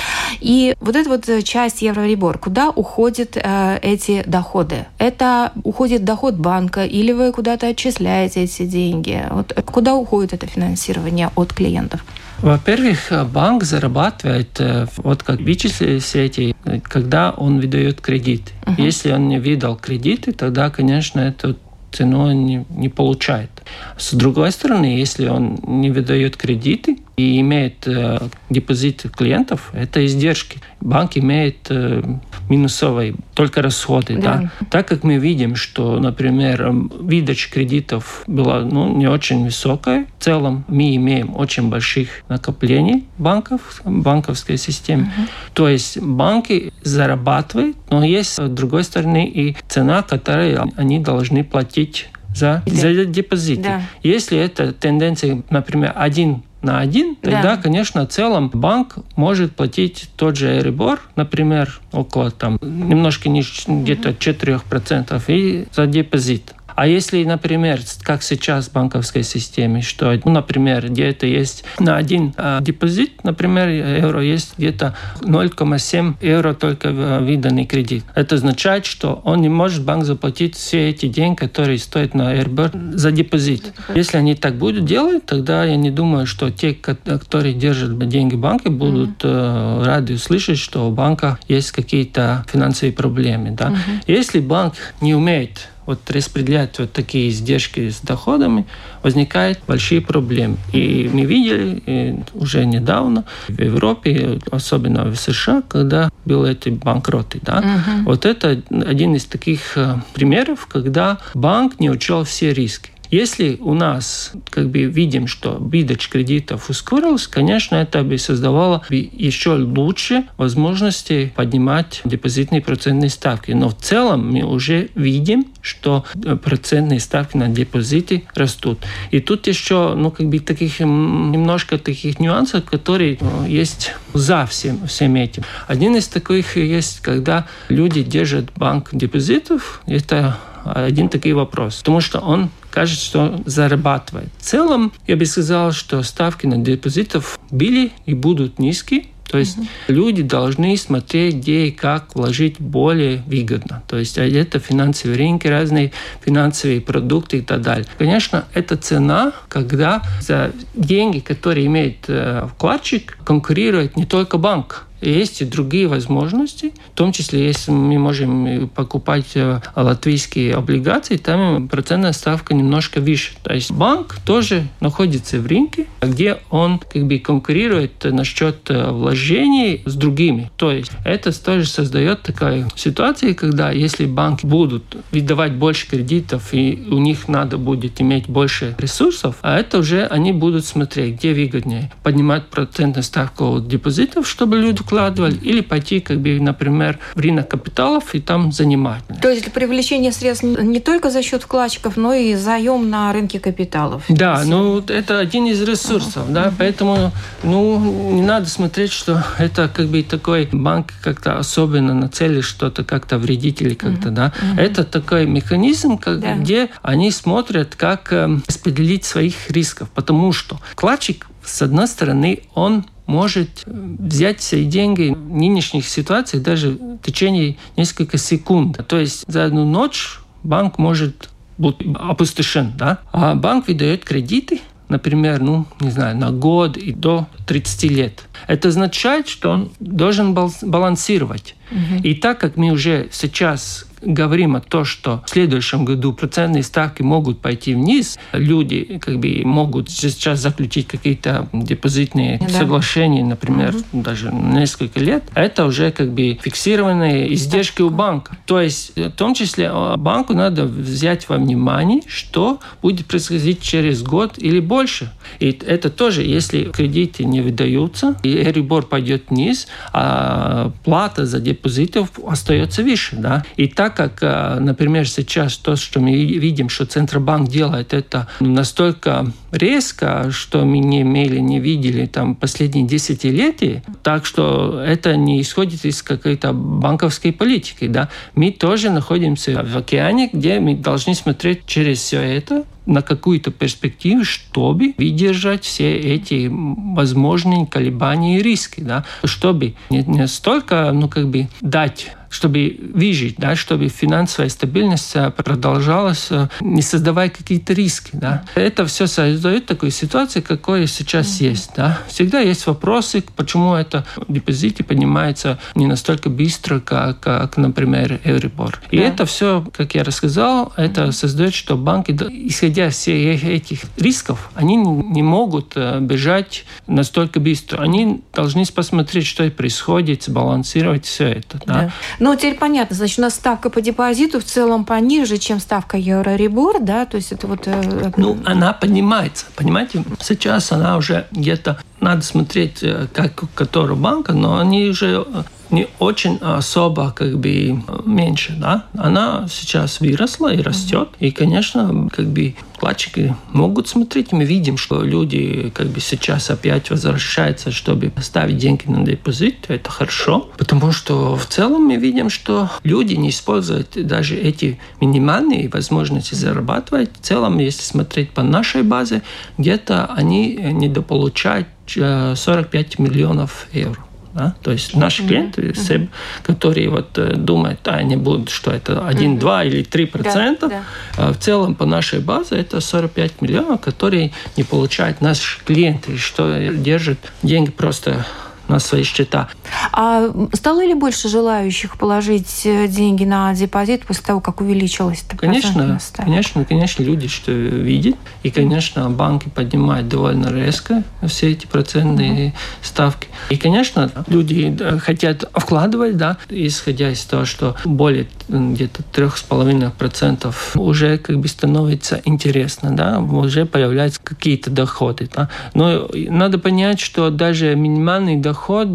И 0.40 0.76
вот 0.80 0.94
эта 0.94 1.10
вот 1.10 1.24
часть 1.44 1.82
Еврорибор, 1.82 2.38
куда 2.38 2.70
уходят 2.70 3.36
э, 3.36 3.78
эти 3.82 4.22
доходы? 4.26 4.86
Это 4.98 5.52
уходит 5.64 6.04
доход 6.04 6.34
банка 6.34 6.84
или 6.84 7.12
вы 7.12 7.32
куда-то 7.32 7.66
отчисляете 7.68 8.44
эти 8.44 8.62
деньги? 8.76 9.16
Вот 9.30 9.52
куда 9.64 9.94
уходит 9.94 10.32
это 10.32 10.46
финансирование 10.46 11.28
от 11.34 11.52
клиентов? 11.52 12.04
Во-первых, 12.42 13.12
банк 13.32 13.64
зарабатывает, 13.64 14.60
э, 14.60 14.86
вот 14.96 15.22
как 15.22 15.40
вычислили 15.40 16.00
сети, 16.00 16.54
когда 16.82 17.30
он 17.30 17.60
выдает 17.60 18.00
кредит. 18.00 18.52
Uh-huh. 18.66 18.86
Если 18.88 19.12
он 19.12 19.28
не 19.28 19.38
выдал 19.38 19.76
кредиты, 19.76 20.32
тогда, 20.32 20.68
конечно, 20.70 21.20
эту 21.20 21.56
цену 21.92 22.32
не, 22.32 22.66
не 22.70 22.88
получает. 22.88 23.50
С 23.96 24.12
другой 24.12 24.52
стороны, 24.52 24.86
если 25.04 25.28
он 25.28 25.58
не 25.62 25.90
выдает 25.90 26.36
кредиты, 26.36 26.98
и 27.16 27.40
имеет 27.40 27.86
э, 27.88 28.18
депозиты 28.50 29.08
клиентов, 29.08 29.70
это 29.72 30.04
издержки. 30.04 30.60
Банк 30.80 31.16
имеет 31.16 31.70
э, 31.70 32.02
минусовые 32.48 33.14
только 33.34 33.62
расходы. 33.62 34.16
Да. 34.16 34.36
Да? 34.36 34.50
Так 34.70 34.88
как 34.88 35.02
мы 35.04 35.16
видим, 35.18 35.56
что, 35.56 35.98
например, 35.98 36.70
выдача 36.70 37.50
кредитов 37.50 38.22
была 38.26 38.60
ну, 38.60 38.96
не 38.96 39.06
очень 39.08 39.44
высокая, 39.44 40.06
в 40.18 40.24
целом 40.24 40.64
мы 40.68 40.94
имеем 40.96 41.34
очень 41.36 41.68
больших 41.68 42.08
накоплений 42.28 43.06
банков, 43.18 43.80
банковской 43.84 44.56
системе. 44.56 45.12
Угу. 45.16 45.26
То 45.54 45.68
есть 45.68 45.98
банки 46.00 46.72
зарабатывают, 46.82 47.76
но 47.90 48.04
есть, 48.04 48.34
с 48.34 48.48
другой 48.48 48.84
стороны, 48.84 49.26
и 49.26 49.56
цена, 49.68 50.02
которую 50.02 50.70
они 50.76 50.98
должны 50.98 51.44
платить 51.44 52.08
за, 52.34 52.62
за 52.66 53.04
депозиты. 53.04 53.62
Да. 53.62 53.82
Если 54.02 54.38
это 54.38 54.72
тенденция, 54.72 55.42
например, 55.50 55.92
один 55.94 56.42
на 56.66 56.80
один, 56.80 57.14
тогда, 57.14 57.42
да. 57.42 57.56
конечно, 57.56 58.06
в 58.06 58.10
целом 58.10 58.50
банк 58.52 58.96
может 59.14 59.54
платить 59.54 60.10
тот 60.16 60.36
же 60.36 60.58
Эрибор, 60.58 61.00
например, 61.14 61.80
около 61.92 62.30
там 62.30 62.58
немножко 62.60 63.28
ниже, 63.28 63.52
где-то 63.68 64.10
4%, 64.10 65.22
и 65.28 65.66
за 65.72 65.86
депозит. 65.86 66.52
А 66.76 66.86
если, 66.86 67.24
например, 67.24 67.80
как 68.02 68.22
сейчас 68.22 68.68
в 68.68 68.72
банковской 68.72 69.22
системе, 69.22 69.80
что, 69.80 70.12
ну, 70.24 70.30
например, 70.30 70.88
где-то 70.90 71.26
есть 71.26 71.64
на 71.78 71.96
один 71.96 72.34
э, 72.36 72.58
депозит, 72.60 73.24
например, 73.24 73.68
евро 73.68 74.22
есть 74.22 74.54
где-то 74.58 74.94
0,7 75.22 76.16
евро 76.20 76.52
только 76.52 76.90
выданный 77.20 77.64
кредит. 77.64 78.04
Это 78.14 78.34
означает, 78.34 78.84
что 78.84 79.22
он 79.24 79.40
не 79.40 79.48
может 79.48 79.84
банк 79.84 80.04
заплатить 80.04 80.54
все 80.54 80.90
эти 80.90 81.06
деньги, 81.06 81.36
которые 81.36 81.78
стоят 81.78 82.12
на 82.12 82.42
РБ 82.42 82.74
за 82.92 83.10
депозит. 83.10 83.72
Если 83.94 84.18
они 84.18 84.34
так 84.34 84.56
будут 84.56 84.84
делать, 84.84 85.24
тогда 85.24 85.64
я 85.64 85.76
не 85.76 85.90
думаю, 85.90 86.26
что 86.26 86.50
те, 86.50 86.74
которые 86.74 87.54
держат 87.54 87.96
деньги 88.06 88.34
в 88.34 88.40
банке, 88.40 88.68
будут 88.68 89.24
mm-hmm. 89.24 89.82
рады 89.82 90.14
услышать, 90.14 90.58
что 90.58 90.88
у 90.88 90.90
банка 90.90 91.38
есть 91.48 91.70
какие-то 91.72 92.44
финансовые 92.52 92.92
проблемы. 92.92 93.52
Да? 93.52 93.70
Mm-hmm. 93.70 94.02
Если 94.06 94.40
банк 94.40 94.74
не 95.00 95.14
умеет 95.14 95.68
вот 95.86 96.10
распределять 96.10 96.78
вот 96.78 96.92
такие 96.92 97.30
издержки 97.30 97.90
с 97.90 98.00
доходами, 98.00 98.66
возникают 99.02 99.60
большие 99.66 100.00
проблемы. 100.00 100.56
И 100.72 101.08
мы 101.12 101.24
видели 101.24 102.22
уже 102.34 102.64
недавно 102.66 103.24
в 103.48 103.60
Европе, 103.60 104.38
особенно 104.50 105.04
в 105.04 105.16
США, 105.16 105.62
когда 105.68 106.10
были 106.24 106.52
эти 106.52 106.70
банкроты. 106.70 107.38
Да? 107.42 107.58
Угу. 107.58 108.10
Вот 108.10 108.26
это 108.26 108.60
один 108.70 109.14
из 109.14 109.24
таких 109.24 109.76
э, 109.76 109.96
примеров, 110.12 110.66
когда 110.66 111.18
банк 111.34 111.78
не 111.80 111.90
учел 111.90 112.24
все 112.24 112.52
риски. 112.52 112.90
Если 113.10 113.56
у 113.60 113.74
нас 113.74 114.32
как 114.50 114.68
бы 114.68 114.84
видим, 114.84 115.26
что 115.26 115.56
выдача 115.58 116.10
кредитов 116.10 116.70
ускорилась, 116.70 117.26
конечно, 117.26 117.76
это 117.76 118.02
бы 118.02 118.18
создавало 118.18 118.82
еще 118.90 119.54
лучше 119.54 120.24
возможности 120.36 121.32
поднимать 121.36 122.00
депозитные 122.04 122.60
процентные 122.60 123.10
ставки. 123.10 123.52
Но 123.52 123.70
в 123.70 123.76
целом 123.76 124.32
мы 124.32 124.42
уже 124.42 124.88
видим, 124.94 125.46
что 125.60 126.04
процентные 126.42 127.00
ставки 127.00 127.36
на 127.36 127.48
депозиты 127.48 128.24
растут. 128.34 128.80
И 129.10 129.20
тут 129.20 129.46
еще, 129.46 129.94
ну, 129.94 130.10
как 130.10 130.28
бы 130.28 130.38
таких 130.38 130.80
немножко 130.80 131.78
таких 131.78 132.20
нюансов, 132.20 132.64
которые 132.64 133.18
ну, 133.20 133.46
есть 133.46 133.92
за 134.14 134.46
всем, 134.46 134.86
всем 134.86 135.14
этим. 135.16 135.42
Один 135.66 135.96
из 135.96 136.08
таких 136.08 136.56
есть, 136.56 137.00
когда 137.00 137.46
люди 137.68 138.02
держат 138.02 138.52
банк 138.56 138.88
депозитов, 138.92 139.82
это 139.86 140.38
один 140.64 141.08
такой 141.08 141.32
вопрос. 141.32 141.76
Потому 141.76 142.00
что 142.00 142.18
он 142.18 142.50
кажется, 142.76 143.06
что 143.06 143.40
зарабатывает. 143.46 144.28
В 144.36 144.42
целом, 144.42 144.92
я 145.06 145.16
бы 145.16 145.24
сказал, 145.24 145.72
что 145.72 146.02
ставки 146.02 146.46
на 146.46 146.58
депозитов 146.58 147.38
были 147.50 147.90
и 148.04 148.12
будут 148.12 148.58
низкие, 148.58 149.06
То 149.30 149.38
есть 149.38 149.56
угу. 149.56 149.66
люди 149.88 150.22
должны 150.22 150.76
смотреть, 150.76 151.36
где 151.36 151.66
и 151.68 151.70
как 151.70 152.14
вложить 152.14 152.60
более 152.60 153.22
выгодно. 153.26 153.82
То 153.88 153.96
есть 153.96 154.18
это 154.18 154.58
финансовые 154.58 155.16
рынки, 155.16 155.46
разные 155.46 155.92
финансовые 156.22 156.82
продукты 156.82 157.38
и 157.38 157.40
так 157.40 157.62
далее. 157.62 157.86
Конечно, 157.96 158.44
это 158.52 158.76
цена, 158.76 159.32
когда 159.48 160.02
за 160.20 160.52
деньги, 160.74 161.20
которые 161.20 161.66
имеет 161.66 162.04
э, 162.08 162.46
вкладчик, 162.54 163.18
конкурирует 163.24 163.96
не 163.96 164.04
только 164.04 164.36
банк. 164.36 164.85
Есть 165.00 165.42
и 165.42 165.44
другие 165.44 165.88
возможности, 165.88 166.72
в 166.92 166.96
том 166.96 167.12
числе, 167.12 167.46
если 167.46 167.70
мы 167.70 167.98
можем 167.98 168.68
покупать 168.68 169.32
э, 169.34 169.60
латвийские 169.74 170.54
облигации, 170.54 171.16
там 171.16 171.68
процентная 171.68 172.12
ставка 172.12 172.54
немножко 172.54 173.00
выше. 173.00 173.32
То 173.42 173.52
есть 173.52 173.70
банк 173.70 174.16
тоже 174.24 174.66
находится 174.80 175.38
в 175.38 175.46
рынке, 175.46 175.86
где 176.00 176.38
он 176.50 176.78
как 176.78 177.06
бы 177.06 177.18
конкурирует 177.18 178.04
насчет 178.04 178.70
э, 178.70 178.90
вложений 178.90 179.82
с 179.84 179.94
другими. 179.94 180.50
То 180.56 180.72
есть 180.72 180.92
это 181.04 181.32
тоже 181.44 181.66
создает 181.66 182.22
такая 182.22 182.68
ситуация, 182.74 183.34
когда 183.34 183.70
если 183.70 184.06
банки 184.06 184.46
будут 184.46 184.96
выдавать 185.12 185.54
больше 185.54 185.88
кредитов 185.88 186.52
и 186.52 186.86
у 186.90 186.98
них 186.98 187.28
надо 187.28 187.58
будет 187.58 188.00
иметь 188.00 188.28
больше 188.28 188.74
ресурсов, 188.78 189.36
а 189.42 189.58
это 189.58 189.78
уже 189.78 190.06
они 190.06 190.32
будут 190.32 190.64
смотреть, 190.64 191.18
где 191.18 191.34
выгоднее 191.34 191.90
поднимать 192.02 192.46
процентную 192.46 193.02
ставку 193.02 193.60
депозитов, 193.60 194.28
чтобы 194.28 194.58
люди 194.58 194.82
вкладывали, 194.86 195.36
или 195.36 195.60
пойти, 195.62 196.00
как 196.00 196.20
бы, 196.20 196.38
например, 196.40 196.98
в 197.14 197.20
рынок 197.20 197.48
капиталов 197.48 198.14
и 198.14 198.20
там 198.20 198.52
занимать. 198.52 199.02
То 199.20 199.30
есть 199.30 199.52
привлечение 199.52 200.12
средств 200.12 200.44
не 200.44 200.80
только 200.80 201.10
за 201.10 201.22
счет 201.22 201.42
вкладчиков, 201.42 201.96
но 201.96 202.14
и 202.14 202.36
заем 202.36 202.88
на 202.88 203.12
рынке 203.12 203.40
капиталов. 203.40 204.04
Да, 204.08 204.42
ну 204.46 204.78
это 204.86 205.18
один 205.18 205.46
из 205.46 205.60
ресурсов, 205.62 206.28
uh-huh. 206.28 206.32
да, 206.32 206.52
поэтому 206.56 207.10
ну 207.42 208.12
не 208.12 208.22
надо 208.22 208.48
смотреть, 208.48 208.92
что 208.92 209.24
это 209.38 209.68
как 209.68 209.88
бы 209.88 210.02
такой 210.04 210.48
банк 210.52 210.92
как-то 211.02 211.38
особенно 211.38 211.92
нацелит 211.92 212.44
что-то 212.44 212.84
как-то 212.84 213.18
вредить 213.18 213.60
или 213.60 213.74
как-то, 213.74 214.08
uh-huh. 214.08 214.12
да. 214.12 214.32
Uh-huh. 214.40 214.60
Это 214.60 214.84
такой 214.84 215.26
механизм, 215.26 215.98
как, 215.98 216.20
да. 216.20 216.36
где 216.36 216.70
они 216.82 217.10
смотрят, 217.10 217.74
как 217.74 218.12
э, 218.12 218.38
распределить 218.46 219.04
своих 219.04 219.50
рисков, 219.50 219.90
потому 219.90 220.32
что 220.32 220.60
вкладчик 220.72 221.26
с 221.46 221.62
одной 221.62 221.86
стороны, 221.86 222.42
он 222.54 222.84
может 223.06 223.64
взять 223.66 224.40
все 224.40 224.64
деньги 224.64 225.10
в 225.10 225.36
нынешних 225.36 225.88
ситуациях 225.88 226.42
даже 226.42 226.70
в 226.70 226.98
течение 226.98 227.56
нескольких 227.76 228.20
секунд. 228.20 228.80
То 228.86 228.98
есть 228.98 229.24
за 229.26 229.44
одну 229.44 229.64
ночь 229.64 230.20
банк 230.42 230.78
может 230.78 231.30
быть 231.58 231.76
опустошен. 231.94 232.72
Да? 232.76 232.98
А 233.12 233.34
банк 233.34 233.68
выдает 233.68 234.04
кредиты, 234.04 234.60
например, 234.88 235.40
ну, 235.40 235.66
не 235.80 235.90
знаю, 235.90 236.16
на 236.16 236.30
год 236.30 236.76
и 236.76 236.92
до 236.92 237.26
30 237.46 237.90
лет. 237.90 238.22
Это 238.46 238.68
означает, 238.68 239.28
что 239.28 239.50
он 239.50 239.70
должен 239.80 240.34
балансировать. 240.34 241.54
Угу. 241.70 242.02
И 242.02 242.14
так 242.14 242.38
как 242.38 242.56
мы 242.56 242.70
уже 242.70 243.08
сейчас 243.10 243.86
говорим 244.06 244.56
о 244.56 244.60
том, 244.60 244.84
что 244.84 245.22
в 245.26 245.30
следующем 245.30 245.84
году 245.84 246.12
процентные 246.12 246.62
ставки 246.62 247.02
могут 247.02 247.40
пойти 247.40 247.74
вниз, 247.74 248.18
люди 248.32 248.98
как 249.00 249.18
бы 249.18 249.42
могут 249.44 249.90
сейчас 249.90 250.40
заключить 250.40 250.86
какие-то 250.86 251.48
депозитные 251.52 252.38
да. 252.38 252.48
соглашения, 252.48 253.24
например, 253.24 253.74
угу. 253.74 254.02
даже 254.02 254.30
несколько 254.32 255.00
лет, 255.00 255.24
это 255.34 255.66
уже 255.66 255.90
как 255.90 256.12
бы 256.12 256.38
фиксированные 256.40 257.32
издержки 257.34 257.82
у 257.82 257.90
банка. 257.90 258.36
То 258.46 258.60
есть 258.60 258.96
в 258.96 259.10
том 259.10 259.34
числе 259.34 259.70
а, 259.72 259.96
банку 259.96 260.34
надо 260.34 260.64
взять 260.64 261.28
во 261.28 261.36
внимание, 261.36 262.02
что 262.06 262.60
будет 262.82 263.06
происходить 263.06 263.60
через 263.60 264.02
год 264.02 264.34
или 264.38 264.60
больше. 264.60 265.12
И 265.40 265.50
это 265.66 265.90
тоже, 265.90 266.22
если 266.22 266.64
кредиты 266.64 267.24
не 267.24 267.40
выдаются, 267.40 268.16
и 268.22 268.36
Эрибор 268.36 268.86
пойдет 268.86 269.24
вниз, 269.30 269.66
а 269.92 270.72
плата 270.84 271.26
за 271.26 271.40
депозитов 271.40 272.10
остается 272.26 272.82
выше. 272.82 273.16
Да? 273.16 273.44
И 273.56 273.66
так 273.66 273.95
как, 273.96 274.18
э, 274.20 274.58
например, 274.60 275.08
сейчас 275.08 275.56
то, 275.56 275.74
что 275.74 276.00
мы 276.00 276.12
видим, 276.12 276.68
что 276.68 276.84
Центробанк 276.84 277.48
делает 277.48 277.94
это 277.94 278.28
настолько 278.40 279.32
резко, 279.50 280.30
что 280.30 280.64
мы 280.66 280.78
не 280.78 281.00
имели, 281.00 281.38
не 281.38 281.58
видели 281.58 282.04
там 282.04 282.34
последние 282.34 282.86
десятилетия, 282.86 283.82
так 284.02 284.26
что 284.26 284.80
это 284.80 285.16
не 285.16 285.40
исходит 285.40 285.84
из 285.86 286.02
какой-то 286.02 286.52
банковской 286.52 287.32
политики. 287.32 287.88
Да? 287.88 288.10
Мы 288.34 288.50
тоже 288.50 288.90
находимся 288.90 289.64
в 289.64 289.76
океане, 289.78 290.28
где 290.30 290.60
мы 290.60 290.74
должны 290.74 291.14
смотреть 291.14 291.64
через 291.66 291.98
все 291.98 292.20
это, 292.20 292.64
на 292.84 293.02
какую-то 293.02 293.50
перспективу, 293.50 294.24
чтобы 294.24 294.94
выдержать 294.96 295.64
все 295.64 295.96
эти 295.96 296.48
возможные 296.48 297.66
колебания 297.66 298.38
и 298.38 298.42
риски, 298.42 298.80
да, 298.80 299.04
чтобы 299.24 299.74
не, 299.90 300.04
не 300.04 300.28
столько, 300.28 300.92
ну, 300.92 301.08
как 301.08 301.28
бы 301.28 301.48
дать 301.60 302.12
чтобы 302.36 302.78
выжить, 302.92 303.36
да, 303.38 303.56
чтобы 303.56 303.88
финансовая 303.88 304.50
стабильность 304.50 305.12
э, 305.14 305.30
продолжалась, 305.30 306.26
э, 306.30 306.48
не 306.60 306.82
создавая 306.82 307.30
какие-то 307.30 307.72
риски. 307.72 308.10
Да. 308.12 308.44
Это 308.54 308.84
все 308.84 309.06
создает 309.06 309.64
такую 309.64 309.90
ситуацию, 309.90 310.42
какой 310.42 310.86
сейчас 310.86 311.26
mm-hmm. 311.26 311.48
есть. 311.48 311.70
Да. 311.76 311.98
Всегда 312.08 312.40
есть 312.40 312.66
вопросы, 312.66 313.24
почему 313.34 313.74
это 313.74 314.04
депозиты 314.28 314.84
поднимается 314.84 315.58
не 315.74 315.86
настолько 315.86 316.28
быстро, 316.28 316.80
как, 316.80 317.20
как 317.20 317.56
например, 317.56 318.20
Euribor. 318.24 318.74
И 318.90 318.98
это 318.98 319.24
все, 319.24 319.64
как 319.74 319.94
я 319.94 320.04
рассказал, 320.04 320.74
это 320.76 321.04
mm-hmm. 321.04 321.12
создает, 321.12 321.54
что 321.54 321.76
банки, 321.76 322.12
исходя 322.12 322.88
из 322.88 322.96
всех 322.96 323.44
этих 323.44 323.80
рисков, 323.96 324.50
они 324.54 324.76
не 324.76 325.22
могут 325.22 325.72
э, 325.74 326.00
бежать 326.00 326.66
настолько 326.86 327.40
быстро. 327.40 327.82
Они 327.82 328.22
должны 328.34 328.66
посмотреть, 328.66 329.26
что 329.26 329.50
происходит, 329.50 330.24
сбалансировать 330.24 331.06
все 331.06 331.28
это. 331.28 331.60
Да. 331.64 331.84
Yeah. 331.84 331.90
Ну, 332.26 332.34
теперь 332.34 332.56
понятно, 332.56 332.96
значит, 332.96 333.20
у 333.20 333.22
нас 333.22 333.36
ставка 333.36 333.70
по 333.70 333.80
депозиту 333.80 334.40
в 334.40 334.44
целом 334.44 334.84
пониже, 334.84 335.36
чем 335.36 335.60
ставка 335.60 335.96
Еврорибор, 335.96 336.80
да, 336.80 337.06
то 337.06 337.18
есть 337.18 337.30
это 337.30 337.46
вот... 337.46 337.68
Э, 337.68 338.10
ну, 338.16 338.36
она 338.44 338.72
поднимается, 338.72 339.46
понимаете? 339.54 340.02
Сейчас 340.20 340.72
она 340.72 340.96
уже 340.96 341.28
где-то 341.30 341.78
надо 342.00 342.22
смотреть, 342.22 342.82
э, 342.82 343.06
как 343.12 343.44
у 343.44 343.46
которого 343.46 343.94
банка, 343.94 344.32
но 344.32 344.58
они 344.58 344.88
уже 344.88 345.24
не 345.70 345.88
очень 345.98 346.36
особо 346.36 347.12
как 347.12 347.38
бы 347.38 347.82
меньше, 348.04 348.56
да. 348.58 348.84
Она 348.96 349.46
сейчас 349.50 350.00
выросла 350.00 350.52
и 350.52 350.62
растет, 350.62 351.08
и, 351.18 351.30
конечно, 351.30 352.08
как 352.12 352.26
бы 352.26 352.54
вкладчики 352.74 353.34
могут 353.52 353.88
смотреть, 353.88 354.32
мы 354.32 354.44
видим, 354.44 354.76
что 354.76 355.02
люди 355.02 355.72
как 355.74 355.86
бы 355.86 356.00
сейчас 356.00 356.50
опять 356.50 356.90
возвращаются, 356.90 357.70
чтобы 357.70 358.12
ставить 358.20 358.58
деньги 358.58 358.86
на 358.86 359.04
депозит, 359.04 359.64
это 359.68 359.90
хорошо, 359.90 360.50
потому 360.58 360.92
что 360.92 361.36
в 361.36 361.46
целом 361.46 361.82
мы 361.86 361.96
видим, 361.96 362.28
что 362.28 362.70
люди 362.82 363.14
не 363.14 363.30
используют 363.30 363.96
даже 364.06 364.36
эти 364.36 364.78
минимальные 365.00 365.68
возможности 365.68 366.34
зарабатывать. 366.34 367.10
В 367.18 367.24
целом, 367.24 367.58
если 367.58 367.82
смотреть 367.82 368.30
по 368.30 368.42
нашей 368.42 368.82
базе, 368.82 369.22
где-то 369.56 370.06
они 370.06 370.54
недополучают 370.56 371.68
45 371.86 372.98
миллионов 372.98 373.68
евро. 373.72 374.05
Да? 374.36 374.54
То 374.62 374.70
есть 374.70 374.94
наши 374.94 375.22
mm-hmm. 375.22 375.28
клиенты, 375.28 375.62
mm-hmm. 375.62 376.08
которые 376.42 376.90
вот 376.90 377.16
э, 377.16 377.34
думают, 377.36 377.80
а 377.88 377.92
они 377.92 378.16
будут, 378.16 378.50
что 378.50 378.70
это 378.70 379.06
1, 379.06 379.36
mm-hmm. 379.36 379.38
2 379.38 379.64
или 379.64 379.82
3 379.82 380.06
процента, 380.06 380.68
да, 380.68 380.82
да. 381.16 381.32
в 381.32 381.38
целом 381.38 381.74
по 381.74 381.86
нашей 381.86 382.20
базе 382.20 382.56
это 382.56 382.80
45 382.80 383.40
миллионов, 383.40 383.80
которые 383.80 384.32
не 384.58 384.62
получают 384.62 385.22
наши 385.22 385.64
клиенты, 385.64 386.18
что 386.18 386.68
держат 386.70 387.18
деньги 387.42 387.70
просто 387.70 388.26
на 388.68 388.78
свои 388.78 389.02
счета. 389.02 389.48
А 389.92 390.28
стало 390.52 390.84
ли 390.84 390.94
больше 390.94 391.28
желающих 391.28 391.96
положить 391.96 392.62
э, 392.64 392.88
деньги 392.88 393.24
на 393.24 393.54
депозит 393.54 394.04
после 394.04 394.24
того, 394.24 394.40
как 394.40 394.60
увеличилась 394.60 395.24
эта 395.26 395.36
Конечно, 395.36 395.98
конечно, 396.14 396.64
конечно, 396.64 397.02
люди 397.02 397.28
что 397.28 397.52
видят. 397.52 398.16
И, 398.42 398.50
конечно, 398.50 399.08
банки 399.10 399.48
поднимают 399.48 400.08
довольно 400.08 400.52
резко 400.52 401.02
все 401.26 401.52
эти 401.52 401.66
процентные 401.66 402.48
угу. 402.48 402.56
ставки. 402.82 403.28
И, 403.50 403.56
конечно, 403.56 404.10
люди 404.26 404.76
хотят 405.00 405.44
вкладывать, 405.54 406.16
да, 406.16 406.36
исходя 406.48 407.10
из 407.10 407.22
того, 407.24 407.44
что 407.44 407.76
более 407.84 408.26
где-то 408.48 409.02
трех 409.04 409.38
с 409.38 409.42
половиной 409.42 409.90
процентов 409.90 410.76
уже 410.76 411.18
как 411.18 411.38
бы 411.38 411.48
становится 411.48 412.20
интересно, 412.24 412.94
да, 412.94 413.18
уже 413.18 413.66
появляются 413.66 414.20
какие-то 414.22 414.70
доходы, 414.70 415.28
да. 415.34 415.48
Но 415.74 416.08
надо 416.12 416.58
понять, 416.58 417.00
что 417.00 417.30
даже 417.30 417.74
минимальный 417.74 418.36
доход 418.36 418.55
доход 418.56 418.88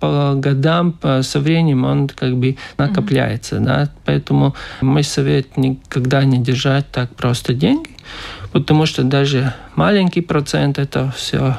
по 0.00 0.34
годам, 0.34 0.94
со 1.22 1.40
временем 1.40 1.84
он 1.84 2.08
как 2.08 2.36
бы 2.36 2.56
накопляется. 2.78 3.56
Mm-hmm. 3.56 3.64
Да? 3.64 3.88
Поэтому 4.04 4.54
мой 4.80 5.04
совет 5.04 5.56
никогда 5.56 6.24
не 6.24 6.38
держать 6.38 6.90
так 6.90 7.14
просто 7.14 7.54
деньги, 7.54 7.90
потому 8.52 8.86
что 8.86 9.04
даже 9.04 9.54
маленький 9.76 10.20
процент 10.20 10.78
это 10.78 11.12
все 11.16 11.56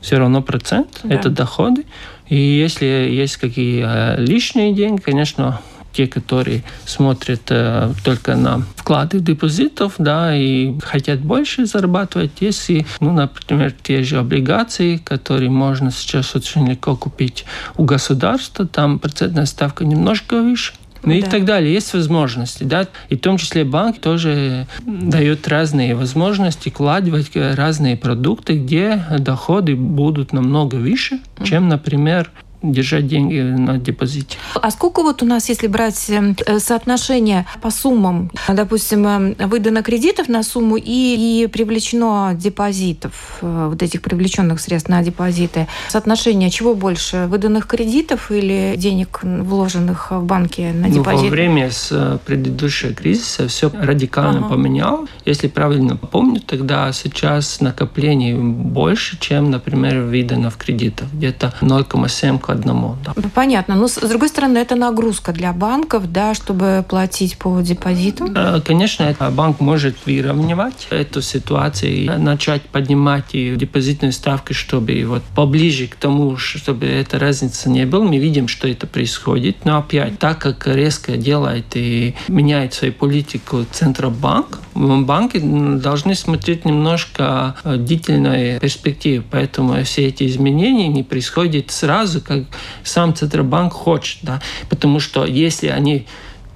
все 0.00 0.16
равно 0.18 0.42
процент, 0.42 1.00
да. 1.02 1.14
это 1.14 1.28
доходы. 1.28 1.84
И 2.28 2.36
если 2.36 2.86
есть 2.86 3.36
какие 3.36 4.16
лишние 4.20 4.72
деньги, 4.72 5.00
конечно, 5.00 5.60
те, 5.98 6.06
которые 6.06 6.62
смотрят 6.86 7.40
э, 7.48 7.92
только 8.04 8.36
на 8.36 8.62
вклады 8.76 9.18
депозитов, 9.18 9.94
да, 9.98 10.32
и 10.32 10.78
хотят 10.78 11.18
больше 11.18 11.66
зарабатывать, 11.66 12.30
если, 12.38 12.86
ну, 13.00 13.12
например, 13.12 13.74
те 13.82 14.04
же 14.04 14.18
облигации, 14.18 14.98
которые 14.98 15.50
можно 15.50 15.90
сейчас 15.90 16.36
очень 16.36 16.68
легко 16.68 16.94
купить 16.94 17.46
у 17.76 17.82
государства, 17.82 18.64
там 18.64 19.00
процентная 19.00 19.46
ставка 19.46 19.84
немножко 19.84 20.40
выше, 20.40 20.74
ну 21.02 21.10
да. 21.10 21.18
и 21.18 21.22
так 21.22 21.44
далее. 21.44 21.74
Есть 21.74 21.92
возможности, 21.92 22.62
да. 22.62 22.86
И 23.08 23.16
в 23.16 23.20
том 23.20 23.36
числе 23.36 23.64
банк 23.64 23.98
тоже 23.98 24.68
дает 24.86 25.48
разные 25.48 25.96
возможности 25.96 26.68
вкладывать 26.68 27.32
разные 27.34 27.96
продукты, 27.96 28.56
где 28.56 29.04
доходы 29.18 29.74
будут 29.74 30.32
намного 30.32 30.76
выше, 30.76 31.18
чем, 31.42 31.68
например, 31.68 32.30
держать 32.62 33.06
деньги 33.06 33.40
на 33.40 33.78
депозите. 33.78 34.36
А 34.54 34.70
сколько 34.70 35.02
вот 35.02 35.22
у 35.22 35.26
нас, 35.26 35.48
если 35.48 35.66
брать 35.66 36.10
эм, 36.10 36.36
э, 36.46 36.58
соотношение 36.58 37.46
по 37.62 37.70
суммам, 37.70 38.30
допустим, 38.48 39.06
эм, 39.06 39.36
выдано 39.38 39.82
кредитов 39.82 40.28
на 40.28 40.42
сумму 40.42 40.76
и, 40.76 40.82
и 40.84 41.46
привлечено 41.46 42.32
депозитов, 42.34 43.38
э, 43.42 43.68
вот 43.70 43.82
этих 43.82 44.02
привлеченных 44.02 44.60
средств 44.60 44.88
на 44.88 45.02
депозиты, 45.02 45.68
соотношение 45.88 46.50
чего 46.50 46.74
больше, 46.74 47.26
выданных 47.28 47.66
кредитов 47.66 48.30
или 48.30 48.74
денег, 48.76 49.20
вложенных 49.22 50.10
в 50.10 50.24
банке 50.24 50.72
на 50.72 50.88
депозит? 50.88 51.22
Ну, 51.22 51.28
во 51.28 51.30
время 51.30 51.70
с 51.70 51.88
э, 51.92 52.18
предыдущего 52.26 52.92
кризиса 52.92 53.46
все 53.46 53.70
радикально 53.72 54.40
ага. 54.40 54.48
поменялось. 54.48 55.10
Если 55.24 55.46
правильно 55.46 55.96
помню, 55.96 56.40
тогда 56.40 56.92
сейчас 56.92 57.60
накоплений 57.60 58.34
больше, 58.34 59.18
чем, 59.20 59.50
например, 59.50 60.02
выдано 60.02 60.50
в 60.50 60.56
кредитах. 60.56 61.08
Где-то 61.12 61.54
0,7 61.60 62.38
к 62.48 62.50
одному. 62.50 62.96
Да. 63.04 63.12
Ну, 63.14 63.28
понятно. 63.34 63.74
Но, 63.76 63.88
с 63.88 63.96
другой 63.96 64.28
стороны, 64.28 64.58
это 64.58 64.74
нагрузка 64.74 65.32
для 65.32 65.52
банков, 65.52 66.10
да, 66.10 66.32
чтобы 66.32 66.82
платить 66.88 67.36
по 67.36 67.60
депозиту? 67.60 68.26
Э, 68.34 68.60
конечно, 68.64 69.14
банк 69.32 69.60
может 69.60 69.96
выравнивать 70.06 70.86
эту 70.90 71.20
ситуацию 71.20 71.92
и 71.92 72.08
начать 72.08 72.62
поднимать 72.62 73.34
и 73.34 73.54
депозитные 73.56 74.12
ставки, 74.12 74.54
чтобы 74.54 75.04
вот 75.04 75.22
поближе 75.34 75.88
к 75.88 75.96
тому, 75.96 76.38
чтобы 76.38 76.86
эта 76.86 77.18
разница 77.18 77.68
не 77.68 77.84
была. 77.84 78.06
Мы 78.06 78.16
видим, 78.16 78.48
что 78.48 78.66
это 78.66 78.86
происходит. 78.86 79.64
Но 79.64 79.78
опять, 79.78 80.18
так 80.18 80.38
как 80.38 80.66
резко 80.66 81.18
делает 81.18 81.66
и 81.74 82.14
меняет 82.28 82.72
свою 82.72 82.94
политику 82.94 83.66
Центробанк, 83.70 84.58
банки 84.74 85.38
должны 85.38 86.14
смотреть 86.14 86.64
немножко 86.64 87.56
длительной 87.64 88.58
перспективы. 88.58 89.22
Поэтому 89.30 89.82
все 89.84 90.06
эти 90.06 90.26
изменения 90.26 90.88
не 90.88 91.02
происходят 91.02 91.70
сразу, 91.70 92.22
как 92.22 92.37
сам 92.84 93.14
Центробанк 93.14 93.72
хочет. 93.72 94.18
Да? 94.22 94.40
Потому 94.68 95.00
что 95.00 95.24
если 95.24 95.68
они 95.68 96.06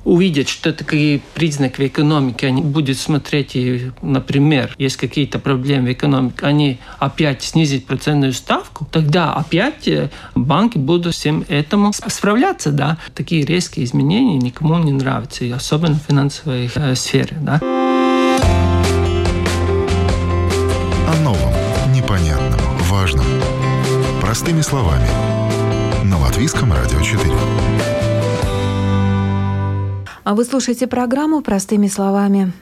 увидят, 0.05 0.49
что 0.49 0.73
такие 0.73 1.21
признаки 1.35 1.81
в 1.81 1.87
экономике, 1.87 2.49
они 2.49 2.63
будут 2.63 2.99
смотреть, 2.99 3.55
и, 3.55 3.93
например, 4.03 4.75
есть 4.79 4.97
какие-то 4.97 5.39
проблемы 5.39 5.89
в 5.89 5.93
экономике, 5.93 6.37
они 6.43 6.79
опять 6.99 7.43
снизить 7.43 7.87
процентную 7.87 8.33
ставку, 8.33 8.87
тогда 8.91 9.33
опять 9.33 9.87
э, 9.87 10.11
банки 10.35 10.79
будут 10.79 11.15
всем 11.15 11.45
этому 11.49 11.93
справляться. 11.93 12.73
Да? 12.73 12.99
Такие 13.15 13.45
резкие 13.45 13.85
изменения 13.85 14.37
никому 14.39 14.79
не 14.79 14.93
нравятся, 14.93 15.45
и 15.45 15.51
особенно 15.51 15.95
в 15.95 16.03
финансовой 16.09 16.71
э, 16.75 16.95
сфере. 16.95 17.37
Да? 17.41 17.61
О 21.09 21.17
новом, 21.23 21.53
непонятном, 21.93 22.61
важном. 22.89 23.27
Простыми 24.21 24.63
словами– 24.63 25.07
на 26.05 26.19
Латвийском 26.19 26.73
радио 26.73 27.01
4. 27.01 27.31
А 30.25 30.35
вы 30.35 30.45
слушаете 30.45 30.87
программу 30.87 31.43
«Простыми 31.43 31.87
словами». 31.87 32.53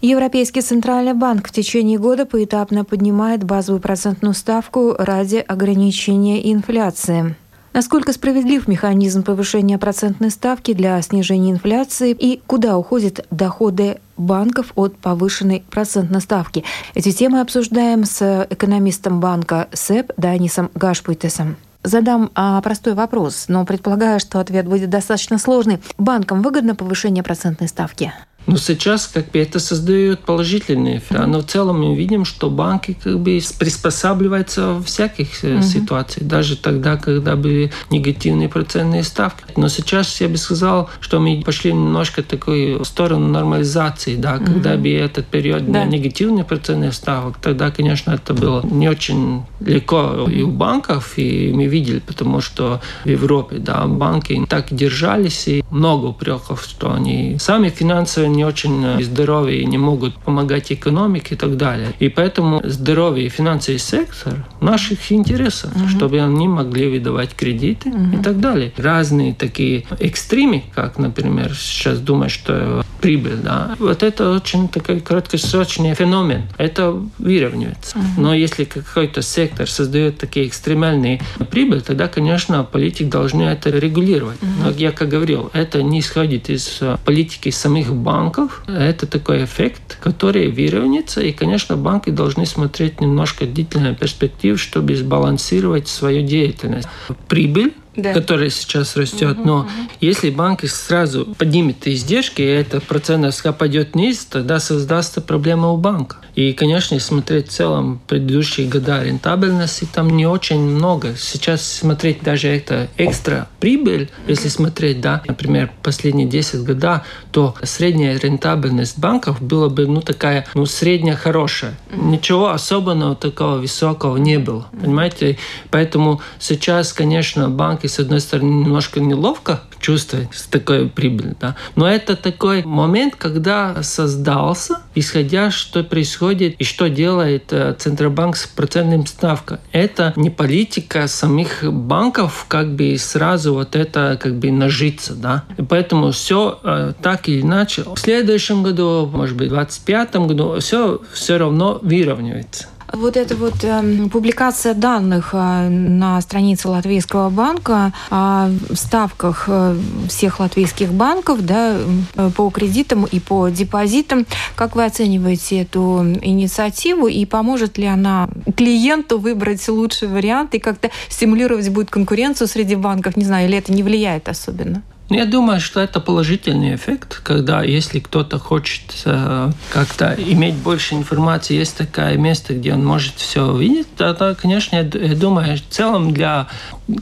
Европейский 0.00 0.60
центральный 0.60 1.14
банк 1.14 1.48
в 1.48 1.52
течение 1.52 1.98
года 1.98 2.26
поэтапно 2.26 2.84
поднимает 2.84 3.42
базовую 3.42 3.80
процентную 3.80 4.34
ставку 4.34 4.94
ради 4.98 5.36
ограничения 5.36 6.52
инфляции. 6.52 7.36
Насколько 7.72 8.12
справедлив 8.12 8.68
механизм 8.68 9.24
повышения 9.24 9.78
процентной 9.78 10.30
ставки 10.30 10.72
для 10.74 11.00
снижения 11.02 11.50
инфляции 11.50 12.12
и 12.16 12.40
куда 12.46 12.76
уходят 12.78 13.26
доходы 13.30 13.98
банков 14.16 14.72
от 14.76 14.96
повышенной 14.98 15.64
процентной 15.70 16.20
ставки? 16.20 16.62
Эти 16.94 17.10
темы 17.10 17.40
обсуждаем 17.40 18.04
с 18.04 18.46
экономистом 18.50 19.20
банка 19.20 19.68
СЭП 19.72 20.12
Данисом 20.16 20.70
Гашпуйтесом 20.74 21.56
задам 21.84 22.30
а, 22.34 22.60
простой 22.62 22.94
вопрос, 22.94 23.44
но 23.48 23.64
предполагаю, 23.64 24.18
что 24.18 24.40
ответ 24.40 24.66
будет 24.66 24.90
достаточно 24.90 25.38
сложный. 25.38 25.80
Банкам 25.98 26.42
выгодно 26.42 26.74
повышение 26.74 27.22
процентной 27.22 27.68
ставки? 27.68 28.12
Но 28.46 28.56
сейчас 28.56 29.06
как 29.06 29.30
бы 29.30 29.38
это 29.38 29.58
создает 29.58 30.20
положительный 30.20 30.98
эффект. 30.98 31.26
Но 31.26 31.40
в 31.40 31.44
целом 31.44 31.80
мы 31.80 31.94
видим, 31.94 32.24
что 32.24 32.50
банки 32.50 32.96
как 33.02 33.18
бы 33.18 33.40
приспосабливаются 33.58 34.74
в 34.74 34.84
всяких 34.84 35.42
mm-hmm. 35.42 35.62
ситуациях, 35.62 36.26
даже 36.26 36.56
тогда, 36.56 36.96
когда 36.96 37.36
были 37.36 37.72
негативные 37.90 38.48
процентные 38.48 39.02
ставки. 39.02 39.44
Но 39.56 39.68
сейчас 39.68 40.20
я 40.20 40.28
бы 40.28 40.36
сказал, 40.36 40.90
что 41.00 41.20
мы 41.20 41.42
пошли 41.44 41.72
немножко 41.72 42.22
в 42.22 42.26
такую 42.26 42.84
сторону 42.84 43.28
нормализации, 43.28 44.16
да, 44.16 44.34
mm-hmm. 44.34 44.44
когда 44.44 44.76
бы 44.76 44.92
этот 44.92 45.26
период 45.26 45.70
да. 45.70 45.84
негативных 45.84 46.46
процентных 46.46 46.94
ставок, 46.94 47.38
тогда, 47.38 47.70
конечно, 47.70 48.12
это 48.12 48.34
было 48.34 48.64
не 48.64 48.88
очень 48.88 49.42
легко 49.60 50.26
и 50.30 50.42
у 50.42 50.50
банков, 50.50 51.14
и 51.16 51.52
мы 51.52 51.66
видели, 51.66 52.00
потому 52.00 52.40
что 52.40 52.80
в 53.04 53.08
Европе, 53.08 53.58
да, 53.58 53.86
банки 53.86 54.44
так 54.48 54.72
держались, 54.74 55.48
и 55.48 55.64
много 55.70 56.06
упреков, 56.06 56.64
что 56.64 56.92
они 56.92 57.36
сами 57.38 57.68
финансовые 57.68 58.33
не 58.34 58.44
очень 58.44 58.84
э, 58.84 59.02
здоровые 59.02 59.60
и 59.60 59.66
не 59.66 59.78
могут 59.78 60.16
помогать 60.16 60.72
экономике 60.72 61.34
и 61.34 61.38
так 61.38 61.56
далее. 61.56 61.92
И 61.98 62.08
поэтому 62.08 62.60
здоровый 62.64 63.28
финансовый 63.28 63.78
сектор 63.78 64.46
наших 64.60 65.12
интересах, 65.12 65.74
угу. 65.74 65.88
чтобы 65.88 66.20
они 66.20 66.48
могли 66.48 66.88
выдавать 66.88 67.34
кредиты 67.34 67.90
угу. 67.90 68.16
и 68.18 68.22
так 68.22 68.40
далее. 68.40 68.72
Разные 68.76 69.34
такие 69.34 69.84
экстремы, 69.98 70.64
как, 70.74 70.98
например, 70.98 71.54
сейчас 71.54 71.98
думаю, 71.98 72.30
что 72.30 72.84
прибыль, 73.00 73.36
да, 73.42 73.76
вот 73.78 74.02
это 74.02 74.30
очень 74.30 74.68
такой 74.68 75.00
краткосрочный 75.00 75.94
феномен. 75.94 76.44
Это 76.56 76.98
выравнивается. 77.18 77.98
Угу. 77.98 78.06
Но 78.18 78.34
если 78.34 78.64
какой-то 78.64 79.22
сектор 79.22 79.68
создает 79.68 80.18
такие 80.18 80.46
экстремальные 80.46 81.20
прибыли, 81.50 81.80
тогда, 81.80 82.08
конечно, 82.08 82.64
политик 82.64 83.08
должны 83.08 83.42
это 83.42 83.70
регулировать. 83.70 84.38
Но 84.62 84.70
я 84.70 84.92
как 84.92 85.08
говорил, 85.08 85.50
это 85.52 85.82
не 85.82 86.00
исходит 86.00 86.48
из 86.50 86.78
э, 86.80 86.96
политики 87.04 87.50
самих 87.50 87.94
банков, 87.94 88.23
банков. 88.24 88.62
Это 88.66 89.06
такой 89.06 89.44
эффект, 89.44 89.98
который 90.02 90.50
выровняется. 90.50 91.20
И, 91.20 91.32
конечно, 91.32 91.76
банки 91.76 92.10
должны 92.10 92.46
смотреть 92.46 93.00
немножко 93.00 93.46
длительную 93.46 93.94
перспективу, 93.94 94.58
чтобы 94.58 94.96
сбалансировать 94.96 95.88
свою 95.88 96.26
деятельность. 96.26 96.88
Прибыль 97.28 97.74
да. 97.96 98.12
которая 98.12 98.50
сейчас 98.50 98.96
растет. 98.96 99.38
Угу, 99.38 99.46
Но 99.46 99.58
угу. 99.60 99.68
если 100.00 100.30
банк 100.30 100.64
сразу 100.64 101.26
поднимет 101.38 101.86
издержки, 101.86 102.42
и 102.42 102.46
эта 102.46 102.80
процентная 102.80 103.32
пойдет 103.52 103.94
вниз, 103.94 104.24
тогда 104.24 104.60
создастся 104.60 105.20
проблема 105.20 105.70
у 105.70 105.76
банка. 105.76 106.16
И, 106.34 106.52
конечно, 106.52 106.98
смотреть 106.98 107.48
в 107.48 107.52
целом 107.52 108.00
предыдущие 108.08 108.66
года 108.66 109.02
рентабельности, 109.02 109.86
там 109.92 110.10
не 110.10 110.26
очень 110.26 110.60
много. 110.60 111.14
Сейчас 111.16 111.62
смотреть 111.62 112.22
даже 112.22 112.48
это 112.48 112.88
экстра 112.98 113.48
прибыль, 113.60 114.10
если 114.26 114.48
смотреть, 114.48 115.00
да, 115.00 115.22
например, 115.26 115.70
последние 115.82 116.26
10 116.26 116.64
года, 116.64 117.04
то 117.30 117.54
средняя 117.62 118.18
рентабельность 118.18 118.98
банков 118.98 119.40
была 119.40 119.68
бы, 119.68 119.86
ну, 119.86 120.00
такая, 120.00 120.46
ну, 120.54 120.66
средняя 120.66 121.16
хорошая. 121.16 121.74
Ничего 121.92 122.50
особенного 122.50 123.14
такого 123.14 123.58
высокого 123.58 124.16
не 124.16 124.38
было, 124.38 124.66
понимаете? 124.80 125.38
Поэтому 125.70 126.20
сейчас, 126.40 126.92
конечно, 126.92 127.48
банк 127.48 127.83
и 127.84 127.88
с 127.88 127.98
одной 127.98 128.20
стороны, 128.20 128.64
немножко 128.64 128.98
неловко 128.98 129.60
чувствовать 129.78 130.30
такой 130.50 130.88
прибылью. 130.88 131.36
Да? 131.38 131.54
Но 131.76 131.86
это 131.86 132.16
такой 132.16 132.64
момент, 132.64 133.14
когда 133.16 133.82
создался, 133.82 134.78
исходя, 134.94 135.50
что 135.50 135.84
происходит 135.84 136.54
и 136.58 136.64
что 136.64 136.88
делает 136.88 137.52
э, 137.52 137.74
Центробанк 137.78 138.36
с 138.36 138.46
процентным 138.46 139.06
ставкой. 139.06 139.58
Это 139.72 140.14
не 140.16 140.30
политика 140.30 141.06
самих 141.06 141.62
банков, 141.62 142.46
как 142.48 142.74
бы 142.74 142.96
сразу 142.96 143.52
вот 143.52 143.76
это 143.76 144.18
как 144.20 144.36
бы 144.36 144.50
нажиться. 144.50 145.14
Да? 145.14 145.44
И 145.58 145.62
поэтому 145.62 146.12
все 146.12 146.58
э, 146.62 146.94
так 147.02 147.28
или 147.28 147.42
иначе 147.42 147.82
в 147.82 147.98
следующем 147.98 148.62
году, 148.62 149.10
может 149.12 149.36
быть, 149.36 149.48
в 149.48 149.54
2025 149.54 150.16
году, 150.16 150.60
все 150.60 151.00
все 151.12 151.36
равно 151.36 151.78
выравнивается. 151.82 152.68
Вот 152.96 153.16
эта 153.16 153.34
вот 153.34 153.64
э, 153.64 154.08
публикация 154.10 154.72
данных 154.74 155.30
э, 155.32 155.68
на 155.68 156.20
странице 156.20 156.68
Латвийского 156.68 157.28
банка 157.28 157.92
о 158.10 158.50
ставках 158.72 159.44
э, 159.48 159.76
всех 160.08 160.38
латвийских 160.40 160.92
банков 160.92 161.44
да, 161.44 161.76
э, 162.14 162.30
по 162.36 162.50
кредитам 162.50 163.04
и 163.04 163.18
по 163.18 163.48
депозитам. 163.48 164.26
Как 164.54 164.76
вы 164.76 164.84
оцениваете 164.84 165.62
эту 165.62 166.04
инициативу 166.22 167.08
и 167.08 167.24
поможет 167.26 167.78
ли 167.78 167.86
она 167.86 168.28
клиенту 168.56 169.18
выбрать 169.18 169.66
лучший 169.68 170.08
вариант 170.08 170.54
и 170.54 170.58
как-то 170.58 170.90
стимулировать 171.08 171.68
будет 171.70 171.90
конкуренцию 171.90 172.46
среди 172.46 172.76
банков? 172.76 173.16
Не 173.16 173.24
знаю, 173.24 173.48
или 173.48 173.58
это 173.58 173.72
не 173.72 173.82
влияет 173.82 174.28
особенно? 174.28 174.82
Ну, 175.10 175.16
я 175.16 175.26
думаю, 175.26 175.60
что 175.60 175.80
это 175.80 176.00
положительный 176.00 176.74
эффект, 176.74 177.20
когда 177.22 177.62
если 177.62 177.98
кто-то 177.98 178.38
хочет 178.38 179.02
э, 179.04 179.50
как-то 179.70 180.14
иметь 180.16 180.54
больше 180.54 180.94
информации, 180.94 181.54
есть 181.54 181.76
такое 181.76 182.16
место, 182.16 182.54
где 182.54 182.72
он 182.72 182.84
может 182.84 183.16
все 183.16 183.54
видеть, 183.54 183.94
тогда, 183.96 184.34
конечно, 184.34 184.76
я, 184.76 184.82
думаю, 185.14 185.58
в 185.58 185.74
целом 185.74 186.14
для 186.14 186.48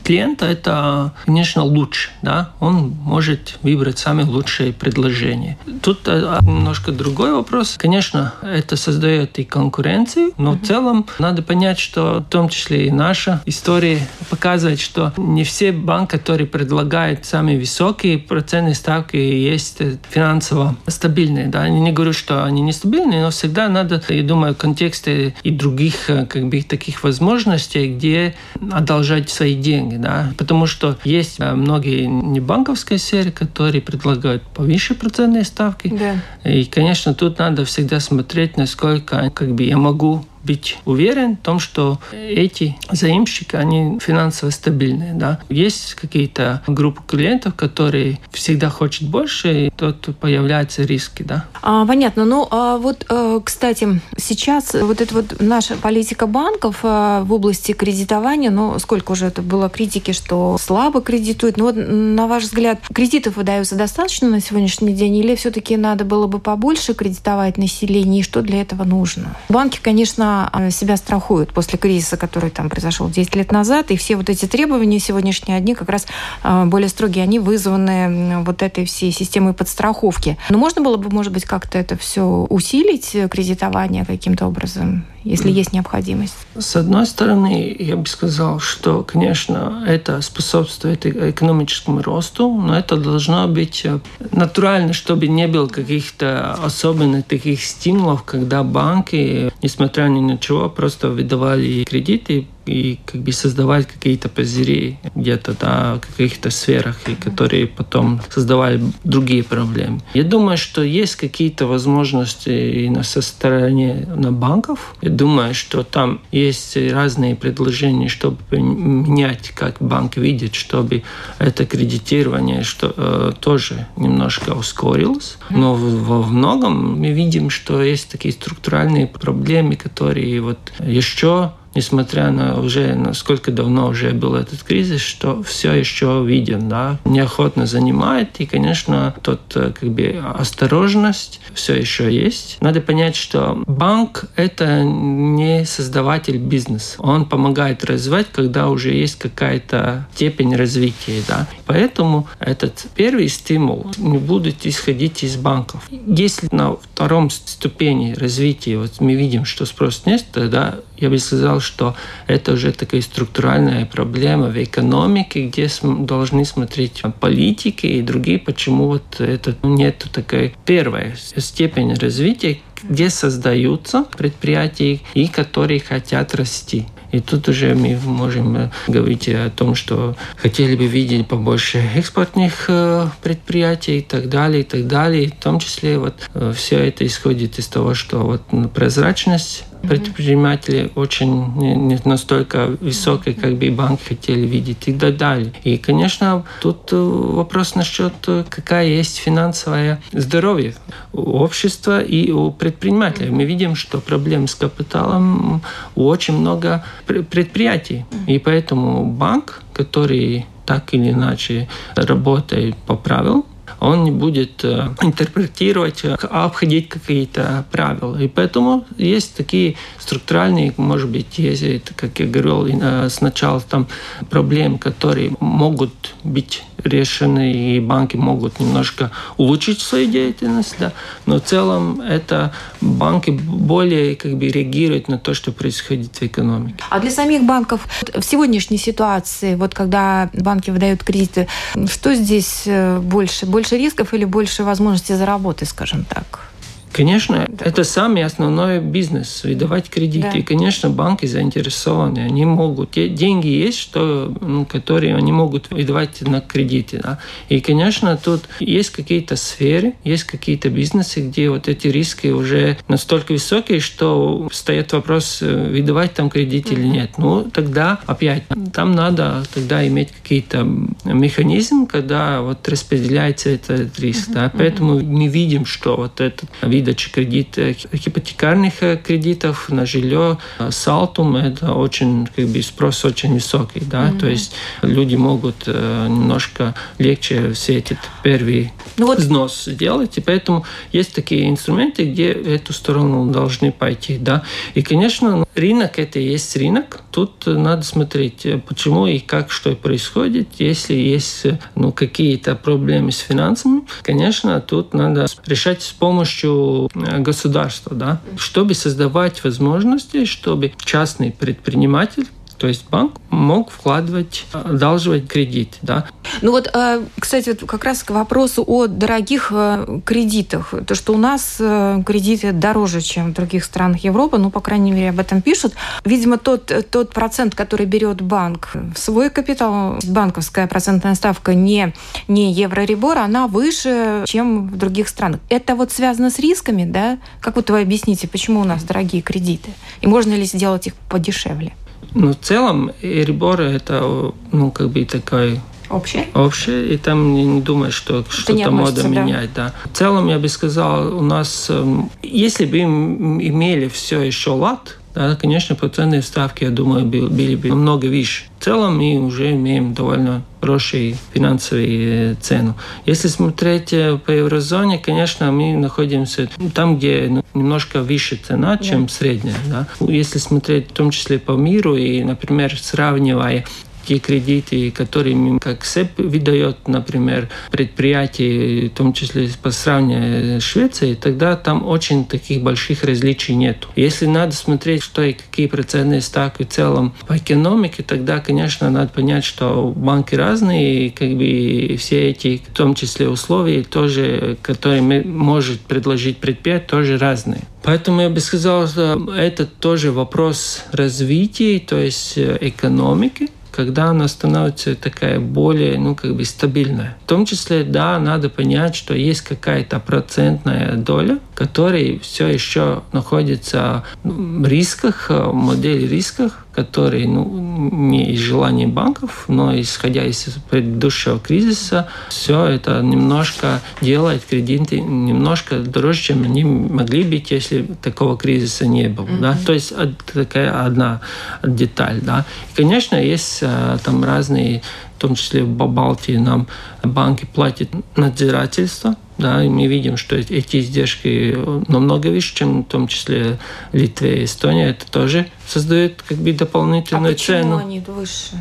клиента 0.03 0.45
это, 0.45 1.13
конечно, 1.25 1.63
лучше. 1.63 2.09
Да? 2.21 2.51
Он 2.59 2.95
может 3.03 3.59
выбрать 3.61 3.99
самые 3.99 4.25
лучшие 4.25 4.73
предложения. 4.73 5.57
Тут 5.81 6.01
э, 6.07 6.39
немножко 6.41 6.91
другой 6.91 7.33
вопрос. 7.33 7.75
Конечно, 7.77 8.33
это 8.41 8.75
создает 8.75 9.39
и 9.39 9.43
конкуренцию, 9.43 10.31
но 10.37 10.53
в 10.53 10.61
целом 10.61 11.05
надо 11.19 11.41
понять, 11.41 11.79
что 11.79 12.23
в 12.27 12.31
том 12.31 12.49
числе 12.49 12.87
и 12.87 12.91
наша 12.91 13.41
история 13.45 13.99
показывает, 14.29 14.79
что 14.79 15.13
не 15.17 15.43
все 15.43 15.71
банки, 15.71 16.11
которые 16.11 16.47
предлагают 16.47 17.25
самые 17.25 17.59
высокие 17.59 18.17
процентные 18.17 18.75
ставки 18.75 19.15
есть 19.15 19.79
финансово 20.09 20.75
стабильные. 20.87 21.47
Да? 21.47 21.65
Я 21.65 21.79
не 21.79 21.91
говорю, 21.91 22.13
что 22.13 22.43
они 22.43 22.61
нестабильные, 22.61 23.21
но 23.21 23.31
всегда 23.31 23.69
надо, 23.69 24.01
я 24.09 24.23
думаю, 24.23 24.53
в 24.53 24.57
контексте 24.57 25.35
и 25.43 25.51
других 25.51 26.09
э, 26.09 26.25
как 26.25 26.47
бы, 26.47 26.61
таких 26.61 27.03
возможностей, 27.03 27.93
где 27.95 28.35
одолжать 28.71 29.29
свои 29.29 29.55
деньги. 29.55 29.72
Да? 29.81 30.33
Потому 30.37 30.65
что 30.65 30.97
есть 31.03 31.39
э, 31.39 31.53
многие 31.53 32.05
не 32.05 32.39
банковской 32.39 32.99
сферы, 32.99 33.31
которые 33.31 33.81
предлагают 33.81 34.43
повыше 34.43 34.95
процентные 34.95 35.43
ставки. 35.43 35.87
Да. 35.87 36.49
И, 36.49 36.65
конечно, 36.65 37.13
тут 37.13 37.39
надо 37.39 37.65
всегда 37.65 37.99
смотреть, 37.99 38.57
насколько 38.57 39.31
как 39.33 39.53
бы, 39.53 39.63
я 39.63 39.77
могу 39.77 40.25
быть 40.43 40.77
уверен 40.85 41.35
в 41.35 41.39
том, 41.39 41.59
что 41.59 41.99
эти 42.11 42.75
заимщики, 42.91 43.55
они 43.55 43.99
финансово 43.99 44.49
стабильные. 44.49 45.13
Да? 45.13 45.39
Есть 45.49 45.95
какие-то 45.95 46.61
группы 46.67 47.01
клиентов, 47.07 47.55
которые 47.55 48.19
всегда 48.31 48.69
хотят 48.69 49.09
больше, 49.09 49.67
и 49.67 49.69
тут 49.69 50.15
появляются 50.17 50.83
риски. 50.83 51.23
Да? 51.23 51.45
А, 51.61 51.85
понятно. 51.85 52.25
Ну, 52.25 52.47
а 52.51 52.77
вот, 52.77 53.05
э, 53.09 53.39
кстати, 53.43 54.01
сейчас 54.17 54.73
вот 54.73 55.01
эта 55.01 55.13
вот 55.13 55.35
наша 55.39 55.75
политика 55.75 56.27
банков 56.27 56.79
э, 56.83 57.21
в 57.23 57.33
области 57.33 57.71
кредитования, 57.71 58.51
ну, 58.51 58.77
сколько 58.79 59.13
уже 59.13 59.27
это 59.27 59.41
было 59.41 59.69
критики, 59.69 60.11
что 60.11 60.57
слабо 60.59 61.01
кредитуют. 61.01 61.57
Ну, 61.57 61.65
вот, 61.65 61.75
на 61.77 62.27
ваш 62.27 62.43
взгляд, 62.43 62.79
кредитов 62.93 63.37
выдаются 63.37 63.75
достаточно 63.75 64.27
на 64.29 64.41
сегодняшний 64.41 64.93
день, 64.93 65.15
или 65.17 65.35
все-таки 65.35 65.77
надо 65.77 66.05
было 66.05 66.27
бы 66.27 66.39
побольше 66.39 66.93
кредитовать 66.93 67.57
население, 67.57 68.21
и 68.21 68.23
что 68.23 68.41
для 68.41 68.61
этого 68.61 68.83
нужно? 68.83 69.35
Банки, 69.49 69.79
конечно, 69.81 70.32
Э, 70.53 70.71
себя 70.71 70.97
страхуют 70.97 71.53
после 71.53 71.77
кризиса, 71.77 72.17
который 72.17 72.49
там 72.49 72.69
произошел 72.69 73.09
10 73.09 73.35
лет 73.35 73.51
назад, 73.51 73.91
и 73.91 73.97
все 73.97 74.15
вот 74.15 74.29
эти 74.29 74.45
требования 74.45 74.99
сегодняшние 74.99 75.57
одни 75.57 75.75
как 75.75 75.89
раз 75.89 76.07
э, 76.43 76.65
более 76.65 76.89
строгие, 76.89 77.23
они 77.23 77.39
вызваны 77.39 78.43
вот 78.43 78.61
этой 78.61 78.85
всей 78.85 79.11
системой 79.11 79.53
подстраховки. 79.53 80.37
Но 80.49 80.57
можно 80.57 80.81
было 80.81 80.97
бы, 80.97 81.09
может 81.09 81.33
быть, 81.33 81.45
как-то 81.45 81.77
это 81.77 81.97
все 81.97 82.23
усилить, 82.49 83.15
э, 83.15 83.27
кредитование 83.29 84.05
каким-то 84.05 84.47
образом, 84.47 85.05
если 85.23 85.51
есть 85.51 85.73
необходимость? 85.73 86.35
С 86.57 86.75
одной 86.75 87.05
стороны, 87.05 87.75
я 87.79 87.95
бы 87.95 88.05
сказал, 88.07 88.59
что, 88.59 89.03
конечно, 89.03 89.83
это 89.87 90.21
способствует 90.21 91.05
экономическому 91.05 92.01
росту, 92.01 92.53
но 92.53 92.77
это 92.77 92.97
должно 92.97 93.47
быть 93.47 93.85
натурально, 94.31 94.93
чтобы 94.93 95.27
не 95.27 95.47
было 95.47 95.67
каких-то 95.67 96.53
особенных 96.53 97.25
таких 97.25 97.63
стимулов, 97.63 98.23
когда 98.23 98.63
банки, 98.63 99.51
несмотря 99.61 100.03
ни 100.03 100.19
на 100.19 100.37
чего, 100.37 100.69
просто 100.69 101.09
выдавали 101.09 101.83
кредиты 101.83 102.47
и 102.65 102.99
как 103.05 103.21
бы 103.21 103.31
создавать 103.31 103.87
какие-то 103.87 104.29
позыри 104.29 104.97
где-то 105.15 105.55
да, 105.59 105.95
в 105.95 105.99
каких-то 106.17 106.49
сферах, 106.49 106.97
и 107.07 107.15
которые 107.15 107.67
потом 107.67 108.21
создавали 108.29 108.81
другие 109.03 109.43
проблемы. 109.43 110.01
Я 110.13 110.23
думаю, 110.23 110.57
что 110.57 110.83
есть 110.83 111.15
какие-то 111.15 111.67
возможности 111.67 112.49
и 112.49 112.89
на 112.89 113.03
со 113.03 113.21
стороны 113.21 114.07
на 114.15 114.31
банков. 114.31 114.95
Я 115.01 115.09
думаю, 115.09 115.53
что 115.53 115.83
там 115.83 116.21
есть 116.31 116.77
разные 116.77 117.35
предложения, 117.35 118.09
чтобы 118.09 118.37
менять, 118.51 119.49
как 119.49 119.77
банк 119.79 120.17
видит, 120.17 120.55
чтобы 120.55 121.03
это 121.39 121.65
кредитирование 121.65 122.63
что, 122.63 122.93
э, 122.95 123.31
тоже 123.39 123.87
немножко 123.95 124.51
ускорилось. 124.51 125.37
Но 125.49 125.75
во 125.75 126.23
многом 126.23 126.99
мы 126.99 127.11
видим, 127.11 127.49
что 127.49 127.81
есть 127.81 128.09
такие 128.09 128.33
структуральные 128.33 129.07
проблемы, 129.07 129.75
которые 129.75 130.41
вот 130.41 130.59
еще 130.79 131.51
несмотря 131.75 132.31
на 132.31 132.59
уже 132.59 132.95
насколько 132.95 133.51
давно 133.51 133.87
уже 133.87 134.11
был 134.11 134.35
этот 134.35 134.63
кризис, 134.63 135.01
что 135.01 135.43
все 135.43 135.73
еще 135.73 136.23
виден, 136.25 136.69
да, 136.69 136.99
неохотно 137.05 137.65
занимает, 137.65 138.39
и, 138.39 138.45
конечно, 138.45 139.15
тот 139.21 139.41
э, 139.55 139.71
как 139.79 139.89
бы 139.89 140.23
осторожность 140.35 141.39
все 141.53 141.75
еще 141.75 142.13
есть. 142.13 142.57
Надо 142.61 142.81
понять, 142.81 143.15
что 143.15 143.63
банк– 143.67 144.25
это 144.35 144.83
не 144.83 145.65
создаватель 145.65 146.37
бизнеса. 146.37 146.95
Он 146.99 147.25
помогает 147.25 147.83
развивать, 147.83 148.27
когда 148.31 148.69
уже 148.69 148.93
есть 148.93 149.17
какая-то 149.17 150.07
степень 150.13 150.55
развития, 150.55 151.21
да. 151.27 151.47
Поэтому 151.65 152.27
этот 152.39 152.85
первый 152.95 153.27
стимул 153.27 153.87
не 153.97 154.17
будет 154.17 154.65
исходить 154.65 155.23
из 155.23 155.35
банков. 155.35 155.87
Если 155.89 156.47
на 156.51 156.75
втором 156.75 157.29
ступени 157.29 158.13
развития 158.13 158.77
вот 158.77 158.99
мы 158.99 159.15
видим, 159.15 159.45
что 159.45 159.65
спрос 159.65 160.03
нет, 160.05 160.25
тогда 160.31 160.75
я 160.97 161.09
бы 161.09 161.19
сказал, 161.19 161.59
что 161.63 161.95
это 162.27 162.53
уже 162.53 162.71
такая 162.71 163.01
структуральная 163.01 163.85
проблема 163.85 164.47
в 164.47 164.63
экономике, 164.63 165.47
где 165.47 165.67
должны 165.81 166.45
смотреть 166.45 167.01
политики 167.19 167.87
и 167.87 168.01
другие, 168.01 168.37
почему 168.37 168.85
вот 168.87 169.19
это 169.19 169.55
нет 169.63 170.05
такой 170.11 170.53
первой 170.65 171.13
степени 171.15 171.95
развития, 171.95 172.59
где 172.83 173.09
создаются 173.09 174.05
предприятия 174.17 174.99
и 175.13 175.27
которые 175.27 175.79
хотят 175.79 176.35
расти. 176.35 176.85
И 177.13 177.19
тут 177.19 177.47
уже 177.47 177.75
мы 177.75 177.95
можем 178.03 178.57
э, 178.57 178.71
говорить 178.87 179.29
о 179.29 179.51
том, 179.51 179.75
что 179.75 180.15
хотели 180.35 180.75
бы 180.75 180.87
видеть 180.87 181.27
побольше 181.27 181.77
экспортных 181.95 182.65
э, 182.67 183.07
предприятий 183.21 183.99
и 183.99 184.01
так 184.01 184.29
далее, 184.29 184.61
и 184.61 184.63
так 184.63 184.87
далее. 184.87 185.27
В 185.29 185.43
том 185.43 185.59
числе 185.59 185.99
вот 185.99 186.15
э, 186.33 186.53
все 186.55 186.79
это 186.79 187.05
исходит 187.05 187.59
из 187.59 187.67
того, 187.67 187.93
что 187.93 188.19
вот 188.21 188.41
прозрачность 188.73 189.65
предприниматели 189.87 190.91
очень 190.95 191.53
не 191.55 191.99
настолько 192.05 192.67
высокие, 192.79 193.35
как 193.35 193.57
бы 193.57 193.69
банк 193.69 193.99
хотели 194.01 194.45
видеть 194.47 194.87
и 194.87 194.93
так 194.93 195.17
далее. 195.17 195.53
И, 195.63 195.77
конечно, 195.77 196.45
тут 196.61 196.93
э, 196.93 196.95
вопрос 196.95 197.75
насчет, 197.75 198.13
э, 198.27 198.45
какая 198.49 198.87
есть 198.87 199.17
финансовое 199.17 200.01
здоровье 200.13 200.75
у 201.11 201.37
общества 201.39 202.01
и 202.01 202.31
у 202.31 202.51
предпринимателей. 202.51 203.29
Мы 203.29 203.43
видим, 203.43 203.75
что 203.75 203.99
проблем 203.99 204.47
с 204.47 204.55
капиталом 204.55 205.61
у 205.95 206.05
очень 206.05 206.37
много 206.37 206.83
предприятий. 207.05 208.05
И 208.27 208.39
поэтому 208.39 209.05
банк, 209.05 209.61
который 209.73 210.45
так 210.65 210.93
или 210.93 211.11
иначе 211.11 211.67
работает 211.95 212.75
по 212.87 212.95
правилам, 212.95 213.43
он 213.79 214.03
не 214.03 214.11
будет 214.11 214.63
э, 214.63 214.89
интерпретировать, 215.01 216.03
э, 216.05 216.13
обходить 216.13 216.89
какие-то 216.89 217.65
правила. 217.71 218.17
И 218.17 218.27
поэтому 218.27 218.85
есть 218.97 219.35
такие 219.35 219.75
структуральные, 219.99 220.73
может 220.77 221.09
быть, 221.09 221.37
есть, 221.37 221.95
как 221.95 222.19
я 222.19 222.25
говорил 222.25 222.67
э, 222.81 223.09
сначала, 223.09 223.61
там 223.61 223.87
проблемы, 224.29 224.77
которые 224.77 225.35
могут 225.39 226.15
быть 226.23 226.63
решены, 226.83 227.51
и 227.51 227.79
банки 227.79 228.17
могут 228.17 228.59
немножко 228.59 229.11
улучшить 229.37 229.81
свою 229.81 230.09
деятельность, 230.09 230.75
да, 230.79 230.91
но 231.25 231.39
в 231.39 231.43
целом 231.43 232.01
это 232.01 232.53
банки 232.81 233.31
более 233.31 234.15
как 234.15 234.37
бы 234.37 234.47
реагируют 234.47 235.07
на 235.07 235.17
то, 235.17 235.33
что 235.33 235.51
происходит 235.51 236.15
в 236.15 236.21
экономике. 236.23 236.83
А 236.89 236.99
для 236.99 237.11
самих 237.11 237.43
банков 237.43 237.87
в 238.13 238.21
сегодняшней 238.21 238.77
ситуации, 238.77 239.55
вот 239.55 239.73
когда 239.73 240.29
банки 240.33 240.69
выдают 240.69 241.03
кредиты, 241.03 241.47
что 241.87 242.15
здесь 242.15 242.67
больше? 243.01 243.45
Больше 243.45 243.77
рисков 243.77 244.13
или 244.13 244.25
больше 244.25 244.63
возможностей 244.63 245.15
заработать, 245.15 245.69
скажем 245.69 246.05
так? 246.05 246.49
Конечно, 246.93 247.47
да. 247.49 247.65
это 247.65 247.83
самый 247.83 248.23
основной 248.23 248.79
бизнес– 248.79 249.43
выдавать 249.43 249.89
кредиты. 249.89 250.29
Да. 250.31 250.37
И, 250.37 250.41
конечно, 250.43 250.89
банки 250.89 251.25
заинтересованы. 251.25 252.19
Они 252.19 252.45
могут… 252.45 252.91
Деньги 252.91 253.47
есть, 253.47 253.79
что, 253.79 254.33
ну, 254.41 254.65
которые 254.65 255.15
они 255.15 255.31
могут 255.31 255.71
выдавать 255.71 256.21
на 256.21 256.39
кредиты. 256.39 256.99
Да? 257.01 257.19
И, 257.49 257.59
конечно, 257.61 258.15
тут 258.15 258.43
есть 258.59 258.91
какие-то 258.91 259.35
сферы, 259.35 259.93
есть 260.03 260.25
какие-то 260.25 260.69
бизнесы, 260.69 261.21
где 261.21 261.49
вот 261.49 261.67
эти 261.67 261.87
риски 261.87 262.27
уже 262.27 262.77
настолько 262.87 263.31
высокие, 263.31 263.79
что 263.79 264.47
стоит 264.51 264.93
вопрос, 264.93 265.39
э, 265.41 265.69
выдавать 265.71 266.13
там 266.13 266.29
кредит 266.29 266.67
mm-hmm. 266.67 266.73
или 266.73 266.87
нет. 266.87 267.11
Ну, 267.17 267.49
тогда 267.51 267.99
опять, 268.05 268.43
там 268.71 268.93
надо 268.93 269.43
тогда 269.51 269.85
иметь 269.87 270.11
какие-то 270.11 270.63
механизм, 271.05 271.87
когда 271.87 272.41
вот 272.41 272.67
распределяется 272.67 273.49
этот 273.49 273.99
риск. 273.99 274.29
Mm-hmm. 274.29 274.33
Да? 274.33 274.51
Поэтому 274.55 274.99
mm-hmm. 274.99 275.05
мы 275.05 275.27
видим, 275.27 275.65
что 275.65 275.95
вот 275.95 276.21
этот 276.21 276.49
вид 276.61 276.82
выдачи 276.83 277.11
кредитов, 277.11 277.77
ипотекарных 277.91 278.73
кредитов 279.03 279.69
на 279.69 279.85
жилье. 279.85 280.37
Салтум– 280.69 281.35
это 281.37 281.73
очень, 281.73 282.27
как 282.27 282.47
бы, 282.47 282.61
спрос 282.61 283.05
очень 283.05 283.33
высокий, 283.33 283.81
да, 283.81 284.09
mm-hmm. 284.09 284.19
то 284.19 284.27
есть 284.27 284.53
люди 284.81 285.15
могут 285.15 285.67
немножко 285.67 286.75
легче 286.97 287.53
все 287.53 287.77
эти 287.77 287.97
первые 288.21 288.73
ну, 288.97 289.07
вот... 289.07 289.19
взнос 289.19 289.65
сделать, 289.65 290.17
и 290.17 290.21
поэтому 290.21 290.65
есть 290.91 291.15
такие 291.15 291.49
инструменты, 291.49 292.11
где 292.11 292.31
эту 292.31 292.73
сторону 292.73 293.31
должны 293.31 293.71
пойти, 293.71 294.17
да. 294.17 294.43
И, 294.73 294.81
конечно, 294.81 295.45
рынок– 295.55 295.91
это 295.99 296.19
и 296.19 296.27
есть 296.27 296.55
рынок. 296.57 297.02
Тут 297.13 297.45
надо 297.45 297.83
смотреть, 297.83 298.47
почему 298.67 299.05
и 299.05 299.19
как, 299.19 299.51
что 299.51 299.75
происходит. 299.75 300.47
Если 300.57 300.95
есть 300.95 301.45
ну, 301.75 301.91
какие-то 301.91 302.55
проблемы 302.55 303.11
с 303.11 303.19
финансами, 303.19 303.83
конечно, 304.01 304.59
тут 304.59 304.95
надо 304.95 305.27
решать 305.45 305.83
с 305.83 305.91
помощью 305.91 306.89
э, 306.95 307.19
государства, 307.19 307.95
да, 307.95 308.19
чтобы 308.35 308.73
создавать 308.73 309.43
возможности, 309.43 310.25
чтобы 310.25 310.73
частный 310.83 311.29
предприниматель 311.29 312.27
то 312.63 312.69
есть 312.69 312.85
банк 312.89 313.15
мог 313.29 313.71
вкладывать, 313.71 314.45
одалживать 314.53 315.27
кредит. 315.27 315.79
Да. 315.81 316.05
Ну 316.41 316.51
вот, 316.51 316.69
э, 316.73 317.01
кстати, 317.19 317.55
как 317.55 317.83
раз 317.83 318.03
к 318.03 318.11
вопросу 318.11 318.63
о 318.65 318.87
дорогих 318.87 319.51
э, 319.51 319.99
кредитах. 320.05 320.73
То, 320.87 320.95
что 320.95 321.13
у 321.13 321.17
нас 321.17 321.57
э, 321.59 322.01
кредиты 322.05 322.53
дороже, 322.53 323.01
чем 323.01 323.31
в 323.31 323.33
других 323.33 323.65
странах 323.65 324.05
Европы, 324.05 324.37
ну, 324.37 324.49
по 324.49 324.61
крайней 324.61 324.93
мере, 324.93 325.09
об 325.09 325.19
этом 325.19 325.41
пишут. 325.41 325.73
Видимо, 326.05 326.37
тот, 326.37 326.71
тот 326.89 327.13
процент, 327.13 327.53
который 327.53 327.85
берет 327.85 328.21
банк 328.21 328.69
в 328.95 328.97
свой 328.97 329.29
капитал, 329.29 329.99
банковская 330.05 330.65
процентная 330.65 331.15
ставка 331.15 331.53
не, 331.53 331.93
не 332.29 332.53
евроребор, 332.53 333.17
она 333.17 333.47
выше, 333.47 334.23
чем 334.25 334.69
в 334.69 334.77
других 334.77 335.09
странах. 335.09 335.41
Это 335.49 335.75
вот 335.75 335.91
связано 335.91 336.29
с 336.29 336.39
рисками, 336.39 336.85
да? 336.85 337.17
Как 337.41 337.57
вот 337.57 337.69
вы 337.69 337.81
объясните, 337.81 338.29
почему 338.29 338.61
у 338.61 338.63
нас 338.63 338.85
дорогие 338.85 339.21
кредиты? 339.21 339.71
И 339.99 340.07
можно 340.07 340.33
ли 340.33 340.45
сделать 340.45 340.87
их 340.87 340.93
подешевле? 341.09 341.73
Ну, 342.15 342.31
в 342.31 342.39
целом, 342.39 342.91
Эрибор 343.01 343.61
это, 343.61 344.33
ну, 344.51 344.71
как 344.71 344.89
бы 344.89 345.05
такой 345.05 345.59
Общее? 345.89 346.27
Общее, 346.33 346.93
и 346.93 346.97
там 346.97 347.33
не, 347.33 347.43
не 347.45 347.61
думаю, 347.61 347.91
что 347.91 348.25
что-то 348.27 348.71
мода 348.71 349.03
да. 349.03 349.07
менять, 349.07 349.53
да. 349.53 349.73
В 349.85 349.95
целом, 349.95 350.27
я 350.27 350.39
бы 350.39 350.47
сказал, 350.47 351.15
у 351.15 351.21
нас, 351.21 351.67
эм, 351.69 352.09
если 352.23 352.65
бы 352.65 352.79
имели 352.79 353.87
все 353.89 354.21
еще 354.21 354.51
лад, 354.51 354.97
да, 355.13 355.35
конечно, 355.35 355.75
процентные 355.75 356.21
ставки, 356.21 356.63
я 356.63 356.71
думаю, 356.71 357.05
были 357.05 357.55
бы 357.55 357.69
намного 357.69 358.07
выше. 358.07 358.43
В 358.59 358.63
целом 358.63 358.97
мы 358.97 359.19
уже 359.19 359.51
имеем 359.51 359.93
довольно 359.93 360.43
хорошие 360.59 361.17
финансовые 361.33 362.31
э, 362.31 362.35
цену. 362.41 362.75
Если 363.05 363.27
смотреть 363.27 363.93
э, 363.93 364.17
по 364.17 364.31
еврозоне, 364.31 364.97
конечно, 364.97 365.51
мы 365.51 365.75
находимся 365.75 366.49
там, 366.73 366.97
где 366.97 367.27
ну, 367.29 367.43
немножко 367.53 368.01
выше 368.01 368.37
цена, 368.37 368.77
чем 368.77 369.05
да. 369.05 369.11
средняя. 369.11 369.57
Да. 369.69 369.87
Если 370.07 370.39
смотреть 370.39 370.89
в 370.89 370.93
том 370.93 371.11
числе 371.11 371.37
по 371.37 371.51
миру 371.51 371.95
и, 371.95 372.23
например, 372.23 372.75
сравнивая 372.79 373.65
те 374.05 374.19
кредиты, 374.19 374.91
которые 374.91 375.59
как 375.59 375.85
СЭП 375.85 376.19
выдает, 376.19 376.87
например, 376.87 377.49
предприятие, 377.71 378.89
в 378.89 378.93
том 378.93 379.13
числе 379.13 379.49
по 379.61 379.71
сравнению 379.71 380.61
с 380.61 380.63
Швецией, 380.63 381.15
тогда 381.15 381.55
там 381.55 381.85
очень 381.85 382.25
таких 382.25 382.61
больших 382.61 383.03
различий 383.03 383.55
нет. 383.55 383.87
Если 383.95 384.25
надо 384.25 384.53
смотреть, 384.53 385.03
что 385.03 385.21
и 385.23 385.33
какие 385.33 385.67
процентные 385.67 386.21
ставки 386.21 386.63
в 386.63 386.69
целом 386.69 387.13
по 387.27 387.37
экономике, 387.37 388.03
тогда, 388.03 388.39
конечно, 388.39 388.89
надо 388.89 389.09
понять, 389.09 389.43
что 389.43 389.93
банки 389.95 390.35
разные, 390.35 391.07
и 391.07 391.09
как 391.09 391.35
бы 391.35 391.95
все 391.97 392.29
эти, 392.29 392.61
в 392.67 392.73
том 392.73 392.95
числе 392.95 393.29
условия, 393.29 393.83
тоже, 393.83 394.57
которые 394.61 395.01
может 395.01 395.81
предложить 395.81 396.37
предприятие, 396.37 396.87
тоже 396.87 397.17
разные. 397.17 397.61
Поэтому 397.83 398.21
я 398.21 398.29
бы 398.29 398.39
сказал, 398.39 398.87
что 398.87 399.33
это 399.35 399.65
тоже 399.65 400.11
вопрос 400.11 400.83
развития, 400.91 401.79
то 401.79 401.97
есть 401.97 402.37
э, 402.37 402.57
экономики, 402.61 403.49
когда 403.73 404.05
она 404.05 404.27
становится 404.27 404.95
такая 404.95 405.39
более, 405.39 405.97
ну, 405.97 406.15
как 406.15 406.35
бы 406.35 406.45
стабильная. 406.45 407.17
В 407.25 407.27
том 407.27 407.45
числе, 407.45 407.83
да, 407.83 408.19
надо 408.19 408.49
понять, 408.49 408.95
что 408.95 409.15
есть 409.15 409.41
какая-то 409.41 409.99
процентная 409.99 410.95
доля, 410.95 411.39
которая 411.55 412.19
все 412.19 412.47
еще 412.47 413.01
находится 413.11 414.03
в 414.23 414.67
рисках, 414.67 415.29
в 415.29 415.53
модели 415.53 416.07
рисках, 416.07 416.62
которые 416.73 417.27
ну, 417.27 417.45
не 417.91 418.31
из 418.33 418.39
желаний 418.39 418.87
банков, 418.87 419.45
но 419.47 419.79
исходя 419.79 420.25
из 420.25 420.43
предыдущего 420.69 421.39
кризиса, 421.39 422.07
все 422.29 422.65
это 422.65 423.01
немножко 423.01 423.81
делает 424.01 424.43
кредиты 424.45 424.99
немножко 424.99 425.79
дороже, 425.79 426.21
чем 426.21 426.43
они 426.43 426.63
могли 426.63 427.23
быть, 427.23 427.51
если 427.51 427.83
такого 428.01 428.37
кризиса 428.37 428.87
не 428.87 429.07
было. 429.07 429.25
Mm-hmm. 429.25 429.39
Да? 429.39 429.57
То 429.65 429.73
есть 429.73 429.93
такая 430.33 430.85
одна 430.85 431.21
деталь. 431.63 432.19
Да? 432.21 432.45
И, 432.71 432.75
конечно, 432.75 433.15
есть 433.15 433.59
э, 433.61 433.97
там 434.03 434.23
разные 434.23 434.81
в 435.17 435.21
том 435.21 435.35
числе 435.35 435.63
в 435.63 435.69
Балтии 435.69 436.35
нам 436.35 436.67
банки 437.01 437.45
платят 437.45 437.89
надзирательство, 438.17 439.15
да, 439.37 439.63
и 439.63 439.69
мы 439.69 439.87
видим, 439.87 440.17
что 440.17 440.35
эти 440.35 440.79
издержки 440.79 441.57
намного 441.87 442.27
выше, 442.27 442.55
чем 442.55 442.83
в 442.83 442.85
том 442.85 443.07
числе 443.07 443.57
Литве 443.91 444.41
и 444.41 444.45
Эстония. 444.45 444.89
Это 444.89 445.09
тоже 445.09 445.47
создает 445.67 446.21
как 446.21 446.37
бы 446.37 446.53
дополнительную 446.53 447.31
а 447.31 447.33
почему 447.33 447.57
цену. 447.57 447.77
они 447.77 447.99
выше? 447.99 448.57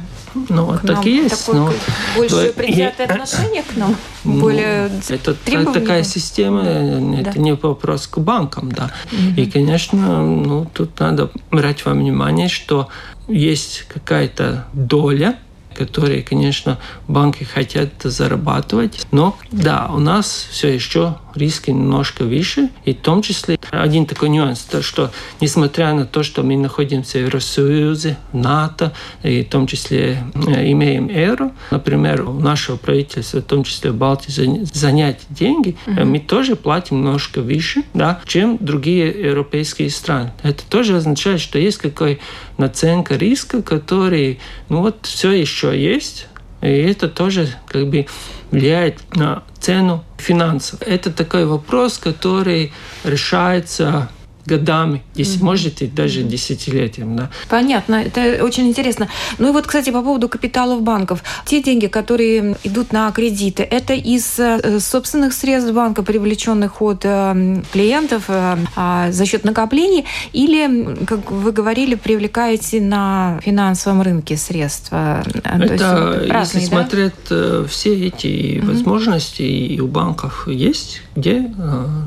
Ну, 0.49 0.65
вот 0.65 0.81
так 0.83 1.07
и 1.07 1.17
есть. 1.17 1.47
Такое, 1.47 1.61
но, 1.61 1.73
больше 2.17 2.53
предвзятое 2.57 3.07
отношение 3.09 3.63
к 3.63 3.77
нам? 3.77 3.97
Ну, 4.25 4.41
более 4.41 4.91
Это 5.09 5.35
такая 5.35 6.05
система, 6.05 6.63
это 6.63 7.33
да. 7.35 7.41
не 7.41 7.53
вопрос 7.55 8.07
к 8.07 8.19
банкам, 8.19 8.73
да. 8.73 8.91
Угу. 9.13 9.41
И, 9.41 9.51
конечно, 9.51 10.25
ну, 10.27 10.67
тут 10.73 10.99
надо 11.01 11.31
брать 11.51 11.85
во 11.85 11.93
внимание, 11.93 12.49
что 12.49 12.89
есть 13.29 13.85
какая-то 13.89 14.67
доля 14.73 15.39
которые, 15.85 16.23
конечно, 16.23 16.79
банки 17.09 17.45
хотят 17.45 17.91
зарабатывать. 18.03 19.07
Но 19.11 19.37
да, 19.51 19.91
у 19.93 19.99
нас 19.99 20.47
все 20.51 20.69
еще 20.69 21.17
риски 21.35 21.71
немножко 21.71 22.25
выше. 22.25 22.71
И 22.85 22.93
в 22.93 23.01
том 23.01 23.23
числе 23.23 23.59
один 23.71 24.07
такой 24.07 24.29
нюанс, 24.29 24.61
то, 24.61 24.83
что 24.83 25.11
несмотря 25.41 25.93
на 25.95 26.07
то, 26.07 26.23
что 26.23 26.43
мы 26.43 26.57
находимся 26.57 27.19
в 27.19 27.23
Евросоюзе, 27.23 28.17
НАТО, 28.33 28.93
и 29.23 29.43
в 29.43 29.49
том 29.49 29.67
числе 29.67 30.23
э, 30.35 30.71
имеем 30.71 31.09
евро, 31.09 31.53
например, 31.71 32.29
у 32.29 32.35
нашего 32.35 32.77
правительства, 32.77 33.41
в 33.41 33.45
том 33.45 33.65
числе 33.65 33.91
в 33.91 33.97
Балтии, 33.97 34.65
занять 34.73 35.21
деньги, 35.29 35.77
угу. 35.87 36.05
мы 36.05 36.19
тоже 36.21 36.57
платим 36.57 36.99
немножко 36.99 37.41
выше, 37.41 37.83
да, 37.95 38.21
чем 38.27 38.59
другие 38.61 39.09
европейские 39.09 39.91
страны. 39.91 40.33
Это 40.43 40.63
тоже 40.69 40.97
означает, 40.97 41.41
что 41.41 41.59
есть 41.59 41.79
какой 41.79 42.21
наценка 42.59 43.17
риска, 43.17 43.63
который, 43.63 44.39
ну 44.69 44.81
вот, 44.81 45.07
все 45.07 45.33
еще 45.33 45.72
есть, 45.73 46.29
и 46.61 46.69
это 46.69 47.09
тоже 47.09 47.49
как 47.67 47.89
бы 47.89 48.07
влияет 48.51 48.99
на 49.17 49.43
цену 49.59 50.05
финансов. 50.19 50.81
Это 50.83 51.11
такой 51.11 51.47
вопрос, 51.47 51.99
который 51.99 52.73
решается 53.05 54.09
годами, 54.47 55.03
если 55.15 55.37
угу. 55.37 55.47
может, 55.47 55.83
и 55.83 55.87
даже 55.87 56.23
десятилетием. 56.23 57.17
Да. 57.17 57.31
Понятно, 57.49 57.97
это 57.97 58.45
очень 58.45 58.69
интересно. 58.69 59.09
Ну 59.39 59.51
и 59.51 59.53
вот, 59.53 59.67
кстати, 59.67 59.91
по 59.91 60.03
поводу 60.03 60.29
капиталов 60.29 60.83
банков. 60.83 61.23
Те 61.45 61.63
деньги, 61.63 61.87
которые 61.87 62.57
идут 62.65 62.93
на 62.93 63.11
кредиты, 63.13 63.63
это 63.63 63.95
из 63.95 64.39
э, 64.39 64.81
собственных 64.81 65.33
средств 65.33 65.73
банка, 65.73 66.03
привлеченных 66.03 66.83
от 66.83 67.03
э, 67.05 67.63
клиентов 67.73 68.25
э, 68.29 68.57
а 68.77 69.13
за 69.13 69.27
счет 69.27 69.45
накоплений, 69.45 70.05
или, 70.33 70.97
как 71.07 71.31
вы 71.31 71.53
говорили, 71.53 71.95
привлекаете 71.95 72.81
на 72.81 73.41
финансовом 73.43 74.03
рынке 74.03 74.37
средства? 74.37 75.23
Это, 75.45 76.27
разные, 76.29 76.63
если 76.63 76.77
да? 76.77 76.83
смотреть 76.83 77.71
все 77.71 78.07
эти 78.07 78.59
угу. 78.59 78.69
возможности, 78.69 79.43
и 79.43 79.81
у 79.81 79.87
банков 79.87 80.49
есть, 80.49 81.03
где 81.15 81.51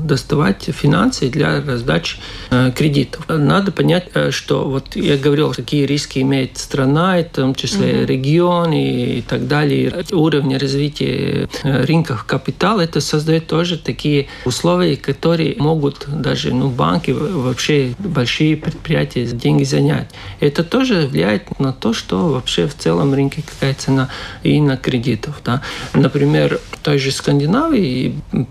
доставать 0.04 0.62
финансы 0.62 1.28
для 1.28 1.60
раздачи 1.60 2.18
Э, 2.48 2.70
кредитов. 2.70 3.24
Надо 3.28 3.72
понять, 3.72 4.08
э, 4.14 4.30
что 4.30 4.68
вот 4.68 4.94
я 4.94 5.16
говорил, 5.16 5.52
какие 5.52 5.84
риски 5.84 6.20
имеет 6.20 6.58
страна, 6.58 7.18
в 7.18 7.24
том 7.24 7.54
числе 7.54 8.02
угу. 8.02 8.06
регион 8.06 8.72
и, 8.72 9.22
так 9.22 9.48
далее, 9.48 10.04
уровень 10.12 10.56
развития 10.56 11.48
э, 11.64 11.84
рынков 11.84 12.24
капитала, 12.24 12.82
это 12.82 13.00
создает 13.00 13.48
тоже 13.48 13.78
такие 13.78 14.28
условия, 14.44 14.96
которые 14.96 15.56
могут 15.58 16.06
даже 16.08 16.54
ну, 16.54 16.68
банки, 16.68 17.10
вообще 17.10 17.94
большие 17.98 18.56
предприятия 18.56 19.26
деньги 19.26 19.64
занять. 19.64 20.10
Это 20.38 20.62
тоже 20.62 21.08
влияет 21.10 21.58
на 21.58 21.72
то, 21.72 21.92
что 21.92 22.28
вообще 22.28 22.68
в 22.68 22.74
целом 22.76 23.12
рынке 23.12 23.42
какая 23.42 23.74
цена 23.74 24.08
и 24.44 24.60
на 24.60 24.76
кредитов. 24.76 25.40
Да. 25.44 25.62
Например, 25.94 26.60
в 26.70 26.78
той 26.78 26.98
же 26.98 27.10
Скандинавии 27.10 28.14
в 28.30 28.44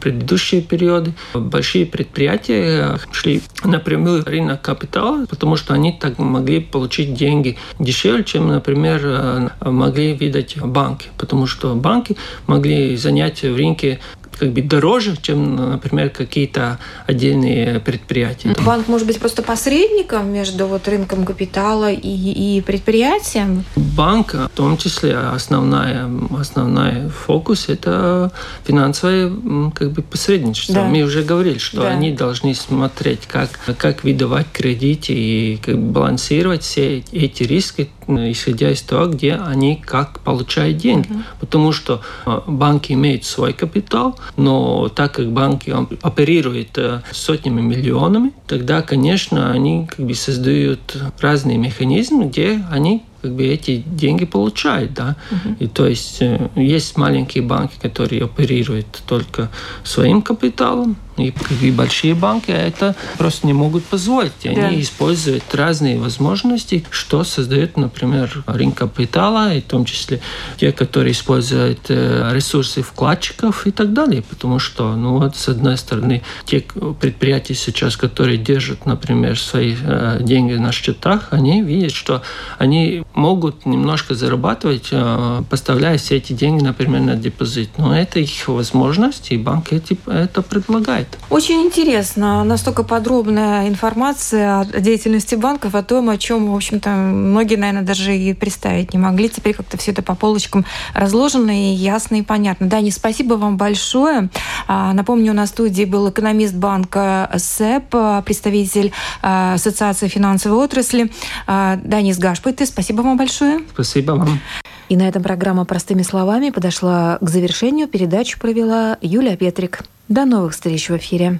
предыдущие 0.45 0.61
периоды. 0.61 1.13
Большие 1.33 1.85
предприятия 1.85 2.99
шли 3.11 3.41
напрямую 3.63 4.23
рынок 4.25 4.61
капитала, 4.61 5.25
потому 5.25 5.55
что 5.55 5.73
они 5.73 5.91
так 5.91 6.19
могли 6.19 6.59
получить 6.59 7.13
деньги 7.13 7.57
дешевле, 7.79 8.23
чем, 8.23 8.47
например, 8.47 9.01
э, 9.03 9.49
могли 9.61 10.13
видать 10.13 10.57
банки, 10.57 11.07
потому 11.17 11.47
что 11.47 11.75
банки 11.75 12.15
могли 12.47 12.95
занять 12.95 13.41
в 13.41 13.55
рынке 13.55 13.99
как 14.37 14.51
бы 14.51 14.61
дороже, 14.61 15.15
чем, 15.21 15.55
например, 15.55 16.09
какие-то 16.09 16.79
отдельные 17.07 17.79
предприятия. 17.79 18.55
Банк 18.65 18.87
может 18.87 19.07
быть 19.07 19.19
просто 19.19 19.41
посредником 19.41 20.31
между 20.31 20.67
вот 20.67 20.87
рынком 20.87 21.25
капитала 21.25 21.91
и, 21.91 22.57
и 22.57 22.61
предприятием? 22.61 23.65
Банк, 23.75 24.33
в 24.33 24.49
том 24.49 24.77
числе, 24.77 25.15
основная, 25.15 26.09
основная 26.37 27.09
фокус– 27.09 27.65
это 27.69 28.31
финансовое 28.65 29.31
как 29.73 29.91
бы, 29.91 30.01
посредничество. 30.01 30.75
Да. 30.75 30.83
Мы 30.85 31.01
уже 31.01 31.23
говорили, 31.23 31.57
что 31.57 31.81
да. 31.81 31.89
они 31.89 32.11
должны 32.11 32.53
смотреть, 32.55 33.25
как, 33.27 33.49
как 33.77 34.03
выдавать 34.03 34.47
кредиты 34.51 35.13
и 35.13 35.57
как 35.57 35.77
балансировать 35.77 36.63
все 36.63 37.03
эти 37.11 37.43
риски, 37.43 37.89
исходя 38.07 38.71
из 38.71 38.81
того, 38.81 39.07
где 39.07 39.35
они 39.35 39.75
как 39.75 40.19
получают 40.19 40.77
деньги. 40.77 41.11
Угу. 41.11 41.23
Потому 41.39 41.71
что 41.71 42.01
а, 42.25 42.43
банки 42.45 42.93
имеют 42.93 43.25
свой 43.25 43.53
капитал, 43.53 44.17
но 44.37 44.89
так 44.89 45.13
как 45.13 45.31
банки 45.31 45.73
оперируют 46.01 46.77
э, 46.77 47.01
сотнями 47.11 47.61
миллионами, 47.61 48.31
тогда, 48.47 48.81
конечно, 48.81 49.51
они 49.51 49.87
как 49.87 50.05
бы 50.05 50.13
создают 50.13 50.97
разные 51.19 51.57
механизмы, 51.57 52.25
где 52.25 52.63
они 52.71 53.03
как 53.21 53.33
бы 53.33 53.45
эти 53.45 53.83
деньги 53.85 54.25
получают, 54.25 54.93
да. 54.93 55.15
Uh-huh. 55.31 55.55
И 55.59 55.67
то 55.67 55.87
есть 55.87 56.21
э, 56.21 56.49
есть 56.55 56.97
маленькие 56.97 57.43
банки, 57.43 57.73
которые 57.81 58.23
оперируют 58.23 58.85
только 59.07 59.49
своим 59.83 60.21
капиталом, 60.21 60.95
и, 61.17 61.33
и 61.61 61.71
большие 61.71 62.13
банки 62.13 62.51
это 62.51 62.95
просто 63.17 63.47
не 63.47 63.53
могут 63.53 63.85
позволить. 63.85 64.33
И 64.43 64.49
да. 64.49 64.67
они 64.67 64.81
используют 64.81 65.43
разные 65.53 65.97
возможности, 65.97 66.85
что 66.89 67.23
создает, 67.23 67.77
например, 67.77 68.43
рынок 68.45 68.75
капитала, 68.75 69.53
и 69.53 69.61
в 69.61 69.65
том 69.65 69.85
числе 69.85 70.21
те, 70.57 70.71
которые 70.71 71.13
используют 71.13 71.79
э, 71.89 72.31
ресурсы 72.33 72.81
вкладчиков 72.81 73.67
и 73.67 73.71
так 73.71 73.93
далее. 73.93 74.21
Потому 74.21 74.59
что, 74.59 74.95
ну 74.95 75.19
вот, 75.19 75.35
с 75.35 75.47
одной 75.47 75.77
стороны, 75.77 76.21
те 76.45 76.63
предприятия 76.99 77.55
сейчас, 77.55 77.95
которые 77.95 78.37
держат, 78.37 78.85
например, 78.85 79.39
свои 79.39 79.75
э, 79.81 80.19
деньги 80.21 80.53
на 80.53 80.71
счетах, 80.71 81.29
они 81.31 81.61
видят, 81.61 81.91
что 81.91 82.21
они 82.57 83.03
могут 83.13 83.65
немножко 83.65 84.15
зарабатывать, 84.15 84.89
э, 84.91 85.43
поставляя 85.49 85.97
все 85.97 86.17
эти 86.17 86.33
деньги, 86.33 86.63
например, 86.63 87.01
на 87.01 87.15
депозит. 87.15 87.69
Но 87.77 87.97
это 87.97 88.19
их 88.19 88.47
возможность, 88.47 89.31
и 89.31 89.37
банк 89.37 89.71
эти, 89.71 89.97
это 90.05 90.41
предлагает. 90.41 91.04
Очень 91.29 91.63
интересно. 91.63 92.43
Настолько 92.43 92.83
подробная 92.83 93.67
информация 93.67 94.59
о 94.59 94.65
деятельности 94.65 95.35
банков, 95.35 95.73
о 95.75 95.83
том, 95.83 96.09
о 96.09 96.17
чем, 96.17 96.51
в 96.51 96.55
общем-то, 96.55 96.89
многие, 96.91 97.55
наверное, 97.55 97.81
даже 97.81 98.15
и 98.15 98.33
представить 98.33 98.93
не 98.93 98.99
могли. 98.99 99.27
Теперь 99.29 99.55
как-то 99.55 99.77
все 99.77 99.91
это 99.91 100.01
по 100.01 100.15
полочкам 100.15 100.65
разложено 100.93 101.51
и 101.51 101.73
ясно 101.73 102.15
и 102.15 102.21
понятно. 102.21 102.67
Дани, 102.67 102.91
спасибо 102.91 103.33
вам 103.33 103.57
большое. 103.57 104.29
А, 104.67 104.93
напомню, 104.93 105.31
у 105.31 105.35
нас 105.35 105.49
в 105.49 105.53
студии 105.53 105.85
был 105.85 106.09
экономист 106.09 106.53
банка 106.53 107.29
СЭП, 107.35 108.23
представитель 108.23 108.91
а, 109.21 109.55
Ассоциации 109.55 110.07
финансовой 110.07 110.63
отрасли 110.63 111.11
Данис 111.47 112.17
Гашпыты. 112.17 112.65
Спасибо 112.65 113.01
вам 113.01 113.17
большое. 113.17 113.61
Спасибо 113.73 114.11
вам. 114.11 114.39
И 114.87 114.95
на 114.95 115.07
этом 115.07 115.23
программа 115.23 115.65
«Простыми 115.65 116.03
словами» 116.03 116.51
подошла 116.51 117.17
к 117.19 117.27
завершению. 117.27 117.87
Передачу 117.87 118.39
провела 118.39 118.97
Юлия 119.01 119.35
Петрик. 119.35 119.81
До 120.07 120.25
новых 120.25 120.53
встреч 120.53 120.89
в 120.89 120.97
эфире. 120.97 121.39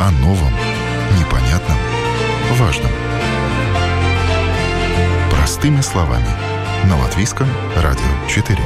О 0.00 0.10
новом, 0.22 0.52
непонятном, 1.20 1.76
важном. 2.58 2.90
Простыми 5.30 5.80
словами. 5.80 6.26
На 6.88 6.98
Латвийском 6.98 7.46
радио 7.76 8.02
4. 8.28 8.58